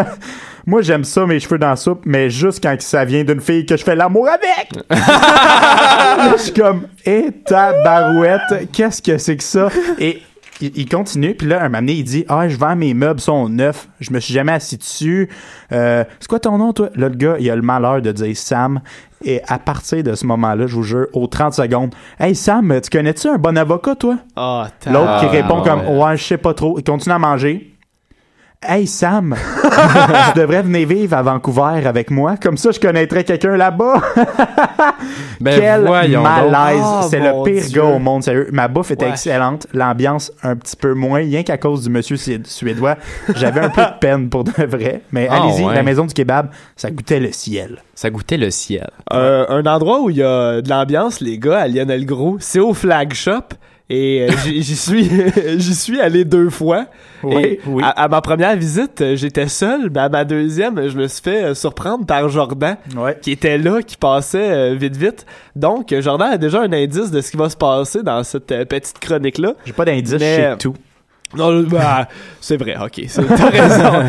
[0.68, 3.64] Moi, j'aime ça, mes cheveux dans la soupe, mais juste quand ça vient d'une fille
[3.64, 4.68] que je fais l'amour avec.
[6.36, 9.70] Je suis comme, et ta barouette, qu'est-ce que c'est que ça?
[9.98, 10.20] Et
[10.60, 13.48] il, continue, puis là, un moment donné, il dit, ah, je vends mes meubles, sont
[13.48, 15.30] neufs, je me suis jamais assis dessus.
[15.72, 16.90] Euh, c'est quoi ton nom, toi?
[16.96, 18.80] Là, le gars, il a le malheur de dire Sam.
[19.24, 22.90] Et à partir de ce moment-là, je vous jure, aux 30 secondes, Hey Sam, tu
[22.90, 24.18] connais-tu un bon avocat, toi?
[24.36, 26.04] Ah, t'as- L'autre qui Ah, répond comme ouais.
[26.04, 26.78] ouais, je sais pas trop.
[26.78, 27.74] Il continue à manger.
[28.60, 29.36] Hey Sam,
[30.34, 32.34] tu devrais venir vivre à Vancouver avec moi.
[32.36, 34.02] Comme ça, je connaîtrais quelqu'un là-bas.
[35.40, 35.82] Ben, Quel
[36.20, 36.80] malaise.
[36.84, 37.80] Oh, C'est le pire Dieu.
[37.80, 38.48] gars au monde, sérieux.
[38.52, 39.12] Ma bouffe était Ouais.
[39.12, 39.68] excellente.
[39.72, 41.20] L'ambiance, un petit peu moins.
[41.20, 42.96] Rien qu'à cause du monsieur sué- suédois.
[43.36, 45.02] J'avais un peu de peine pour de vrai.
[45.12, 45.74] Mais Ah, allez-y, ouais.
[45.74, 47.82] la maison du kebab, ça goûtait le ciel.
[47.94, 48.90] Ça goûtait le ciel.
[49.12, 52.60] Euh, un endroit où il y a de l'ambiance, les gars, à Lionel Gros, c'est
[52.60, 53.54] au Flag Shop.
[53.90, 55.08] Et euh, j'y suis,
[55.56, 56.86] j'y suis allé deux fois.
[57.22, 57.82] Oui, et oui.
[57.84, 59.90] À, à ma première visite, j'étais seul.
[59.92, 63.18] Mais à ma deuxième, je me suis fait euh, surprendre par Jordan, Ouais.
[63.20, 65.24] qui était là, qui passait euh, vite vite.
[65.56, 68.64] Donc, Jordan a déjà un indice de ce qui va se passer dans cette euh,
[68.66, 69.54] petite chronique-là.
[69.64, 70.74] J'ai pas d'indice, Mais- je sais tout.
[71.36, 72.08] Non, bah,
[72.40, 74.02] c'est vrai, ok, c'est- t'as raison.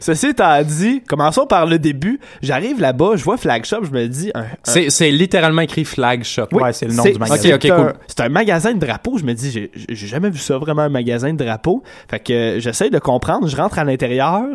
[0.00, 2.20] Ceci étant dit, commençons par le début.
[2.42, 5.84] J'arrive là-bas, je vois Flag Shop, je me dis, un, un- C'est c'est littéralement écrit
[5.84, 6.48] Flag Shop.
[6.52, 7.36] Ouais, c'est le nom du magasin.
[7.40, 7.92] c'est Ok, ok, un- cool.
[8.08, 9.16] C'est un magasin de drapeaux.
[9.18, 11.82] Je me dis, j'ai- j'ai jamais vu ça vraiment un magasin de drapeaux.
[12.10, 13.48] Fait que euh, j'essaie de comprendre.
[13.48, 14.46] Je rentre à l'intérieur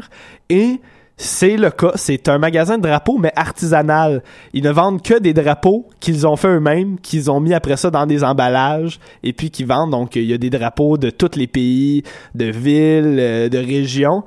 [0.49, 0.79] et
[1.17, 1.91] c'est le cas.
[1.95, 4.23] C'est un magasin de drapeaux, mais artisanal.
[4.53, 7.91] Ils ne vendent que des drapeaux qu'ils ont fait eux-mêmes, qu'ils ont mis après ça
[7.91, 9.91] dans des emballages et puis qu'ils vendent.
[9.91, 12.03] Donc, il y a des drapeaux de tous les pays,
[12.33, 14.23] de villes, euh, de régions.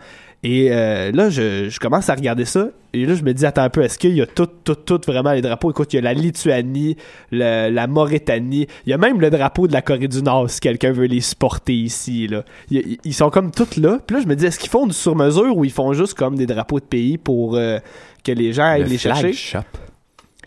[0.47, 2.69] Et euh, là, je, je commence à regarder ça.
[2.93, 5.01] Et là, je me dis, attends un peu, est-ce qu'il y a tout, tout, tout
[5.07, 5.71] vraiment les drapeaux?
[5.71, 6.97] Écoute, il y a la Lituanie,
[7.33, 8.67] le- la Mauritanie.
[8.87, 11.23] Il y a même le drapeau de la Corée du Nord, si quelqu'un veut les
[11.23, 12.29] supporter ici.
[12.29, 12.45] Là.
[12.71, 13.99] Ils, ils sont comme tous là.
[14.07, 16.37] Puis là, je me dis, est-ce qu'ils font du sur-mesure ou ils font juste comme
[16.37, 17.79] des drapeaux de pays pour euh,
[18.23, 19.33] que les gens aillent Le les Flag chercher?
[19.33, 19.59] Shop.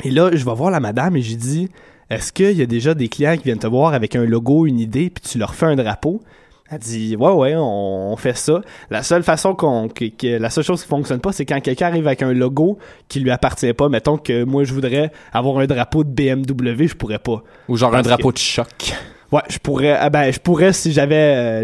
[0.04, 1.70] Et là, je vais voir la madame et j'ai dit
[2.12, 4.80] Est-ce qu'il y a déjà des clients qui viennent te voir avec un logo, une
[4.80, 6.22] idée, puis tu leur fais un drapeau?
[6.70, 8.62] Elle dit Ouais, ouais, on, on fait ça.
[8.90, 9.88] La seule façon qu'on.
[9.88, 12.78] Que, que- la seule chose qui fonctionne pas, c'est quand quelqu'un arrive avec un logo
[13.08, 13.88] qui lui appartient pas.
[13.90, 17.42] Mettons que moi, je voudrais avoir un drapeau de BMW, je pourrais pas.
[17.70, 18.94] Ou genre un drapeau de choc.
[19.30, 19.92] Ouais, je pourrais.
[19.92, 21.64] ah ben, je pourrais si j'avais euh,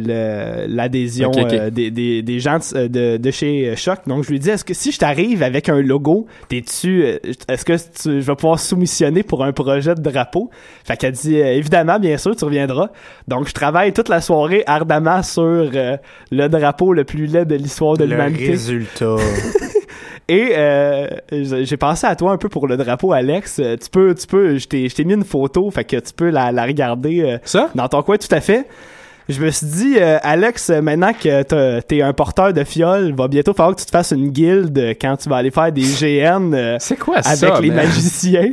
[0.68, 3.99] le- l'adhésion euh, des, des, des gens de, de, de chez euh, Choc.
[4.05, 7.03] Donc, je lui dis est-ce que si je t'arrive avec un logo, t'es-tu.
[7.05, 10.49] euh, Est-ce que tu, je vais pouvoir soumissionner pour un projet de drapeau?
[10.84, 12.89] Fait qu'elle dit euh, évidemment, bien sûr, tu reviendras.
[13.30, 15.95] Donc, je travaille toute la soirée ardemment sur euh,
[16.32, 18.49] le drapeau le plus laid de l'histoire de Le l'humanité.
[18.49, 19.16] résultat.
[20.30, 23.60] Et euh, j'ai pensé à toi un peu pour le drapeau, Alex.
[23.60, 26.52] Euh, Tu peux, tu peux, je t'ai mis une photo, fait que tu peux la,
[26.52, 27.22] la regarder.
[27.22, 27.70] euh, Ça?
[27.76, 28.66] dans ton coin, tout à fait.
[29.30, 33.54] Je me suis dit, euh, Alex, maintenant que t'es un porteur de fiole, va bientôt
[33.54, 36.78] falloir que tu te fasses une guilde quand tu vas aller faire des GN euh,
[36.80, 37.86] C'est quoi avec ça, les man?
[37.86, 38.52] magiciens.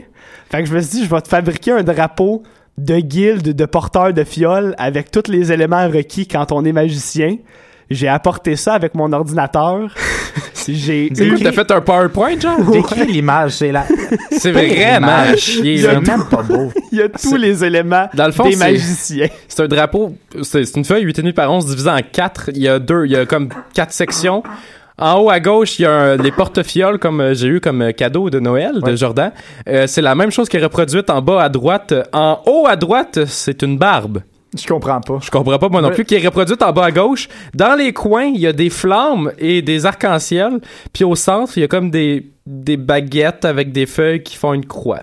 [0.50, 2.42] Fait que je me suis dit, je vais te fabriquer un drapeau
[2.78, 7.36] de guilde de porteurs de fiole avec tous les éléments requis quand on est magicien.
[7.90, 9.92] J'ai apporté ça avec mon ordinateur.
[10.68, 11.10] J'ai eu-
[11.42, 12.60] t'as fait un PowerPoint, genre?
[12.70, 13.84] Décris l'image, c'est la.
[14.32, 16.72] C'est vraiment chier, C'est même pas beau.
[16.92, 19.28] il y a tous les éléments Dans le fond, des c'est- magiciens.
[19.48, 22.50] C'est un drapeau, c'est une feuille 8,5 par 11 divisée en quatre.
[22.54, 24.42] Il y a deux, il y a comme quatre sections.
[25.02, 27.80] En haut à gauche, il y a un- les porte-fioles comme euh, j'ai eu comme
[27.80, 29.32] euh, cadeau de Noël de Jordan.
[29.66, 31.94] Euh, c'est la même chose qui est reproduite en bas à droite.
[32.12, 34.20] En haut à droite, c'est une barbe.
[34.58, 35.18] Je comprends pas.
[35.22, 37.28] Je comprends pas moi non plus qui est reproduite en bas à gauche.
[37.54, 40.60] Dans les coins, il y a des flammes et des arcs-en-ciel.
[40.92, 44.52] Puis au centre, il y a comme des des baguettes avec des feuilles qui font
[44.54, 45.02] une croix.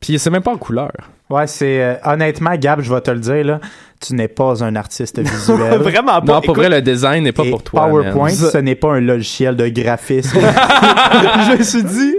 [0.00, 0.92] Puis c'est même pas en couleur.
[1.28, 1.82] Ouais, c'est.
[1.82, 3.60] euh, honnêtement, Gab, je vais te le dire, là.
[4.00, 5.78] Tu n'es pas un artiste visuel.
[5.80, 6.34] Vraiment pas.
[6.34, 7.86] Non, pour Écoute, vrai, le design n'est pas pour toi.
[7.88, 8.34] PowerPoint, man.
[8.52, 10.38] ce n'est pas un logiciel de graphisme.
[10.40, 12.14] je me suis dit,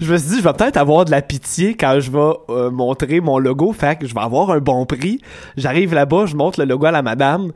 [0.00, 2.70] je me suis dit, je vais peut-être avoir de la pitié quand je vais euh,
[2.70, 3.72] montrer mon logo.
[3.72, 5.20] Fait que je vais avoir un bon prix.
[5.56, 7.52] J'arrive là-bas, je montre le logo à la madame.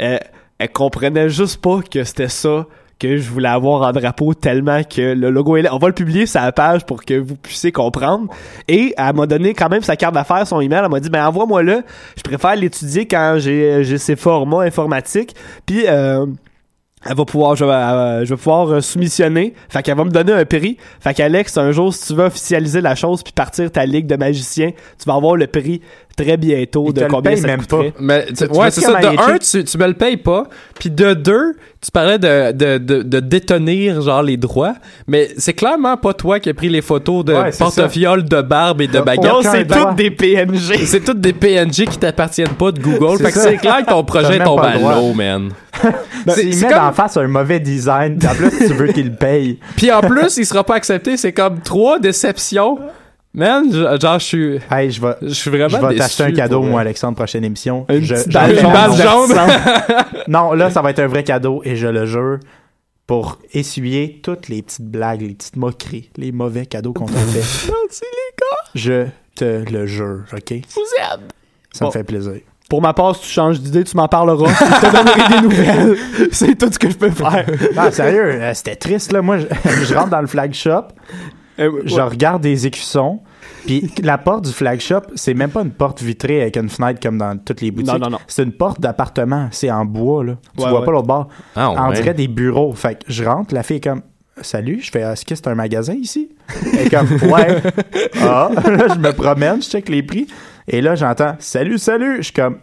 [0.00, 0.18] Euh,
[0.58, 2.66] elle comprenait juste pas que c'était ça
[3.00, 5.74] que je voulais avoir en drapeau tellement que le logo est là.
[5.74, 8.28] On va le publier sur la page pour que vous puissiez comprendre.
[8.68, 10.82] Et elle m'a donné quand même sa carte d'affaires, son email.
[10.84, 11.82] Elle m'a dit, ben envoie-moi-le.
[12.16, 15.34] Je préfère l'étudier quand j'ai ces formats informatiques.
[15.66, 16.26] Puis euh,
[17.08, 19.54] elle va pouvoir, je vais, euh, je vais pouvoir euh, soumissionner.
[19.70, 20.76] Fait qu'elle va me donner un prix.
[21.00, 24.16] Fait qu'Alex, un jour, si tu veux officialiser la chose puis partir ta ligue de
[24.16, 25.80] magiciens, tu vas avoir le prix
[26.14, 27.94] très bientôt de le combien paye ça même coûterait.
[27.98, 29.00] Mais tu- Tu ouais, c'est ce ça.
[29.00, 30.44] De un, tu, tu me le payes pas.
[30.78, 34.74] Puis de deux, tu parlais de, de, de, de détenir genre les droits.
[35.06, 38.42] Mais c'est clairement pas toi qui as pris les photos de Ouais, c'est porte-fioles, de
[38.42, 39.24] barbe et de T'as baguettes.
[39.32, 40.76] Non, c'est toutes des PNG.
[40.84, 43.16] C'est toutes des PNG qui t'appartiennent pas de Google.
[43.16, 45.50] C'est Fait que c'est clair que ton projet tombe à l'eau, man.
[46.26, 48.18] Ben, C'est- il c'est met comme- en face un mauvais design.
[48.30, 49.58] En plus, tu veux qu'il le paye.
[49.76, 51.16] Puis en plus, il sera pas accepté.
[51.16, 52.78] C'est comme trois déceptions.
[53.32, 55.14] Man, je- genre, je suis, Hey, je vais.
[55.22, 56.80] je suis vraiment Je vais t'acheter un cadeau, moi.
[56.80, 57.86] Alexandre, prochaine émission.
[57.88, 58.72] Une Je- petite balle je- jaune.
[58.72, 59.36] balle jaune.
[60.28, 62.38] Non, là, ça va être un vrai cadeau et je le jure
[63.06, 67.70] pour essuyer toutes les petites blagues, les petites moqueries, les mauvais cadeaux qu'on t'a fait.
[68.74, 70.50] Je te le jure, OK?
[70.74, 71.20] Vous aime.
[71.72, 71.86] Ça Bon.
[71.86, 72.34] me fait plaisir.
[72.68, 74.48] Pour ma part, si tu changes d'idée, tu m'en parleras.
[74.52, 75.96] je te donnerai des nouvelles.
[76.32, 77.44] C'est tout ce que je peux faire.
[77.76, 79.22] Ah, sérieux, euh, c'était triste, là.
[79.22, 79.46] Moi, je,
[79.86, 80.84] je rentre dans le flagship,
[81.60, 82.02] Euh, je ouais.
[82.02, 83.20] regarde des écussons,
[83.66, 87.18] puis la porte du flagship, c'est même pas une porte vitrée avec une fenêtre comme
[87.18, 87.92] dans toutes les boutiques.
[87.92, 88.18] Non, non, non.
[88.26, 89.48] C'est une porte d'appartement.
[89.50, 90.34] C'est en bois, là.
[90.56, 90.86] Tu Ouais, vois ouais.
[90.86, 91.28] pas l'autre bord.
[91.56, 92.72] Ah, On dirait des bureaux.
[92.72, 94.02] Fait que je rentre, la fille est comme
[94.42, 96.30] Salut, je fais Est-ce que c'est un magasin ici?
[96.72, 97.60] Elle est comme Ouais.
[98.22, 100.26] Ah, Là, je me promène, je check les prix.
[100.66, 102.16] Et là, j'entends Salut, salut.
[102.18, 102.56] Je suis comme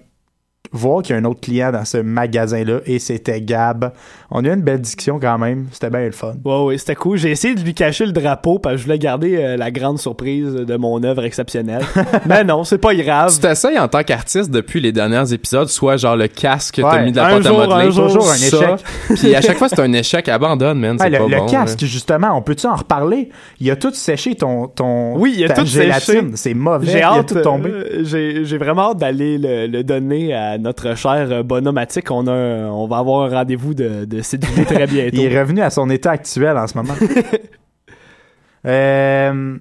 [0.71, 3.91] voir qu'il y a un autre client dans ce magasin-là et c'était Gab.
[4.31, 5.67] On a eu une belle discussion quand même.
[5.71, 6.33] C'était bien le fun.
[6.43, 7.17] Ouais, ouais, c'était cool.
[7.17, 9.99] J'ai essayé de lui cacher le drapeau parce que je voulais garder euh, la grande
[9.99, 11.81] surprise de mon œuvre exceptionnelle.
[12.25, 13.33] Mais non, c'est pas grave.
[13.33, 16.97] Tu t'essayes en tant qu'artiste depuis les derniers épisodes, soit genre le casque que t'as
[16.97, 17.87] Ouais, mis de la un pâte à jour, modeler.
[17.87, 18.85] un jour, toujours un échec.
[19.15, 20.27] Puis à chaque fois, c'est un échec.
[20.27, 20.97] Abandonne, man.
[20.99, 23.29] C'est Hey, le, pas le bon, casque, justement, on peut-tu en reparler?
[23.61, 26.13] Il a tout séché ton, ton Oui, il a ta tout gélatine.
[26.15, 26.27] séché.
[26.35, 26.87] C'est mauvais.
[26.91, 27.69] J'ai hâte, tout tombé.
[27.69, 32.09] euh, j'ai, j'ai vraiment hâte d'aller le, le donner à notre cher euh, bonhomme Attic.
[32.11, 32.31] On, a
[32.69, 35.17] on va avoir un rendez-vous de, de cédulé très bientôt.
[35.17, 36.93] Il est revenu à son état actuel en ce moment.
[38.65, 39.57] euh,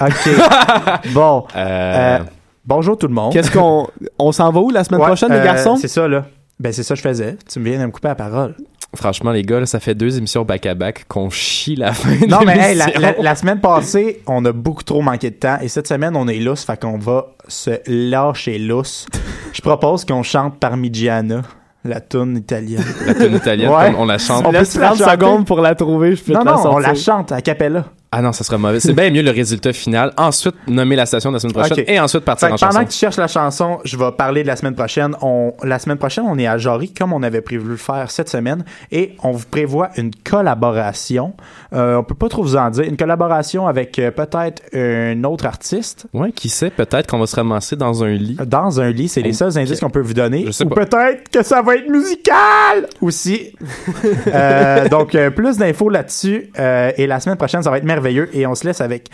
[0.00, 0.28] ok.
[1.14, 1.44] bon.
[1.56, 2.18] Euh, Euh,
[2.64, 3.32] bonjour tout le monde.
[3.32, 3.88] Qu'est-ce qu'on.
[4.18, 5.76] On s'en va où la semaine Ouais, prochaine, euh, les garçons?
[5.76, 6.26] C'est ça, là.
[6.60, 7.36] Ben, c'est ça que je faisais.
[7.50, 8.54] Tu me viens de me couper la parole.
[8.96, 12.40] Franchement, les gars, là, ça fait deux émissions back-à-back qu'on chie la fin de Non,
[12.46, 15.58] mais hey, la, la- la semaine passée, on a beaucoup trop manqué de temps.
[15.60, 16.64] Et cette semaine, on est lousse.
[16.64, 19.06] Fait qu'on va se lâcher lousse.
[19.52, 21.42] Je propose qu'on chante Parmigiana,
[21.84, 22.84] la tune italienne.
[23.06, 23.92] La tune italienne, Ouais.
[23.96, 24.44] on, on la chante.
[24.46, 25.10] On peut Laisse se la 30 chanter?
[25.10, 27.84] secondes pour la trouver, je peux non, te la non, on la chante à cappella.
[28.16, 28.78] Ah non, ça sera mauvais.
[28.80, 30.12] C'est bien mieux le résultat final.
[30.16, 32.84] Ensuite, nommer la station de la semaine prochaine et ensuite partir Fait en pendant chanson.
[32.86, 35.16] que tu cherches la chanson, je vais parler de la semaine prochaine.
[35.20, 38.28] On, la semaine prochaine, on est à Jory, comme on avait prévu le faire cette
[38.28, 41.34] semaine, et on vous prévoit une collaboration.
[41.72, 42.84] Euh, on peut pas trop vous en dire.
[42.84, 47.36] Une collaboration avec euh, peut-être un autre artiste Ouais, qui sait, peut-être qu'on va se
[47.36, 48.36] ramasser dans un lit.
[48.46, 49.08] dans un lit.
[49.08, 50.44] C'est les seuls indices qu'on peut vous donner.
[50.46, 50.84] Je sais Ou pas.
[50.86, 53.52] peut-être que ça va être musical aussi.
[54.26, 56.50] Euh, donc, euh, plus d'infos là-dessus.
[56.58, 58.03] euh, et la semaine prochaine, ça va être merveilleux.
[58.32, 59.08] Et on se laisse avec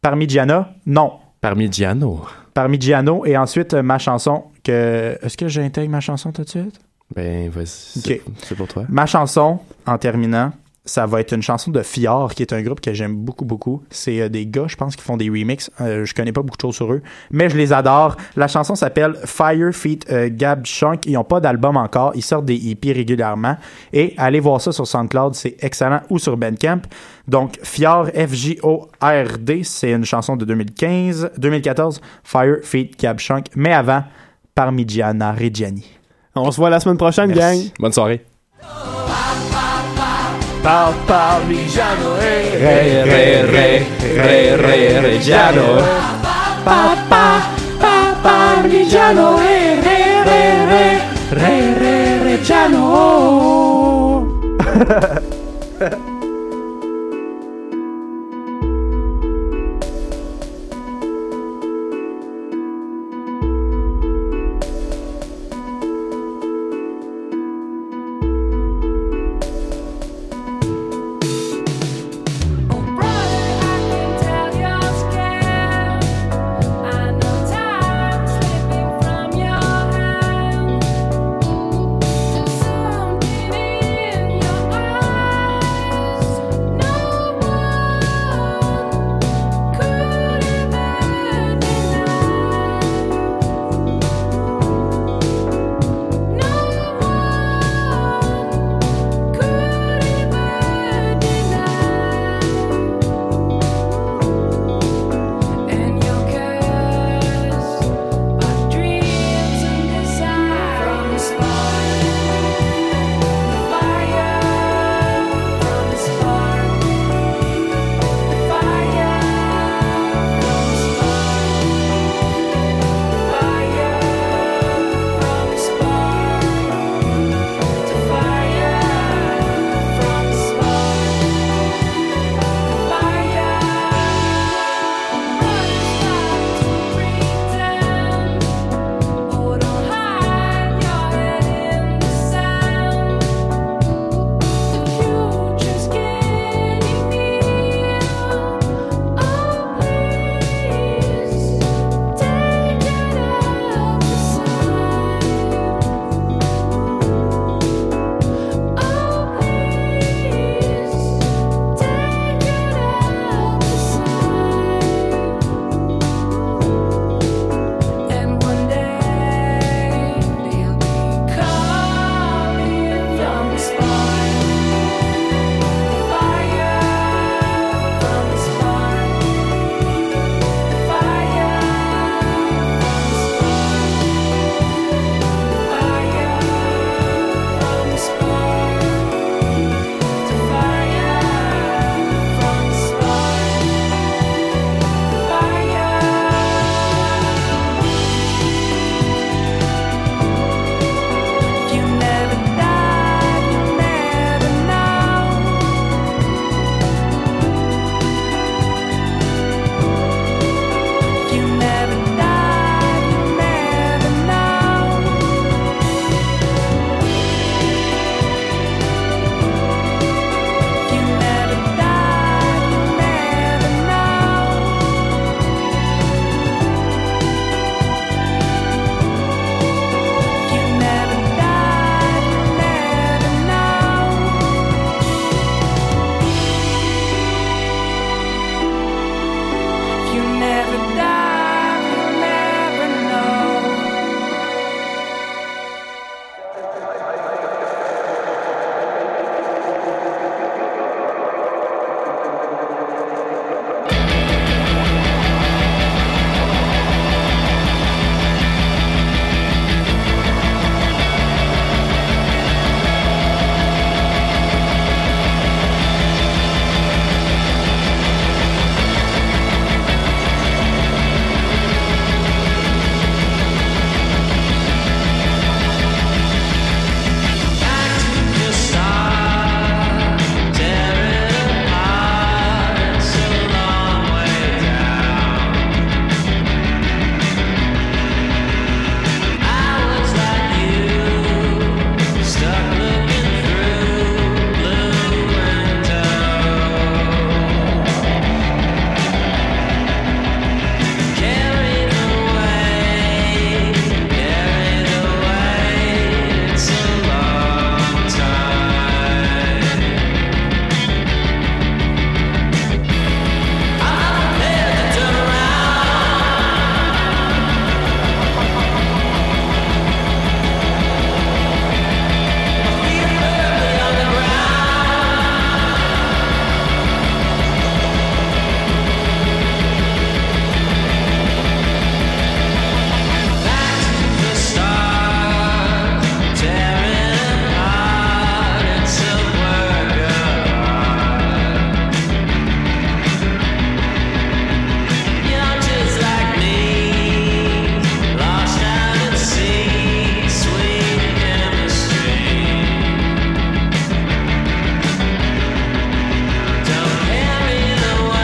[0.00, 0.74] Parmigiana.
[0.86, 1.12] Non.
[1.40, 2.24] Parmigiano.
[2.54, 6.78] Parmigiano et ensuite euh, ma chanson que est-ce que j'intègre ma chanson tout de suite?
[7.14, 7.66] Ben, vas-y.
[7.66, 8.84] c'est- pour toi.
[8.88, 10.52] ma chanson en terminant
[10.86, 13.82] ça va être une chanson de Fior, qui est un groupe que j'aime beaucoup, beaucoup.
[13.88, 15.70] C'est euh, des gars, je pense, qui font des remixes.
[15.80, 18.16] Euh, je connais pas beaucoup de choses sur eux, mais je les adore.
[18.36, 21.06] La chanson s'appelle Fire Feet euh, Gab Shunk.
[21.06, 22.12] Ils ont pas d'album encore.
[22.14, 23.56] Ils sortent des EP régulièrement.
[23.94, 26.82] Et allez voir ça sur SoundCloud, c'est excellent, ou sur Bandcamp.
[27.26, 33.46] Donc, Fior, F-J-O-R-D, c'est une chanson de 2015, 2014, Fire Feet Gab Shunk.
[33.56, 34.04] Mais avant,
[34.54, 35.86] Parmigiana Reggiani.
[36.34, 37.58] On se voit la semaine prochaine, gang.
[37.78, 38.24] Bonne soirée.
[40.64, 43.86] Par Parmigiano, hey, Re, re, re,
[44.16, 45.82] re, re, reggiano.
[48.22, 52.80] Parmigiano, hey, re, re, re, re, re, Reggiano.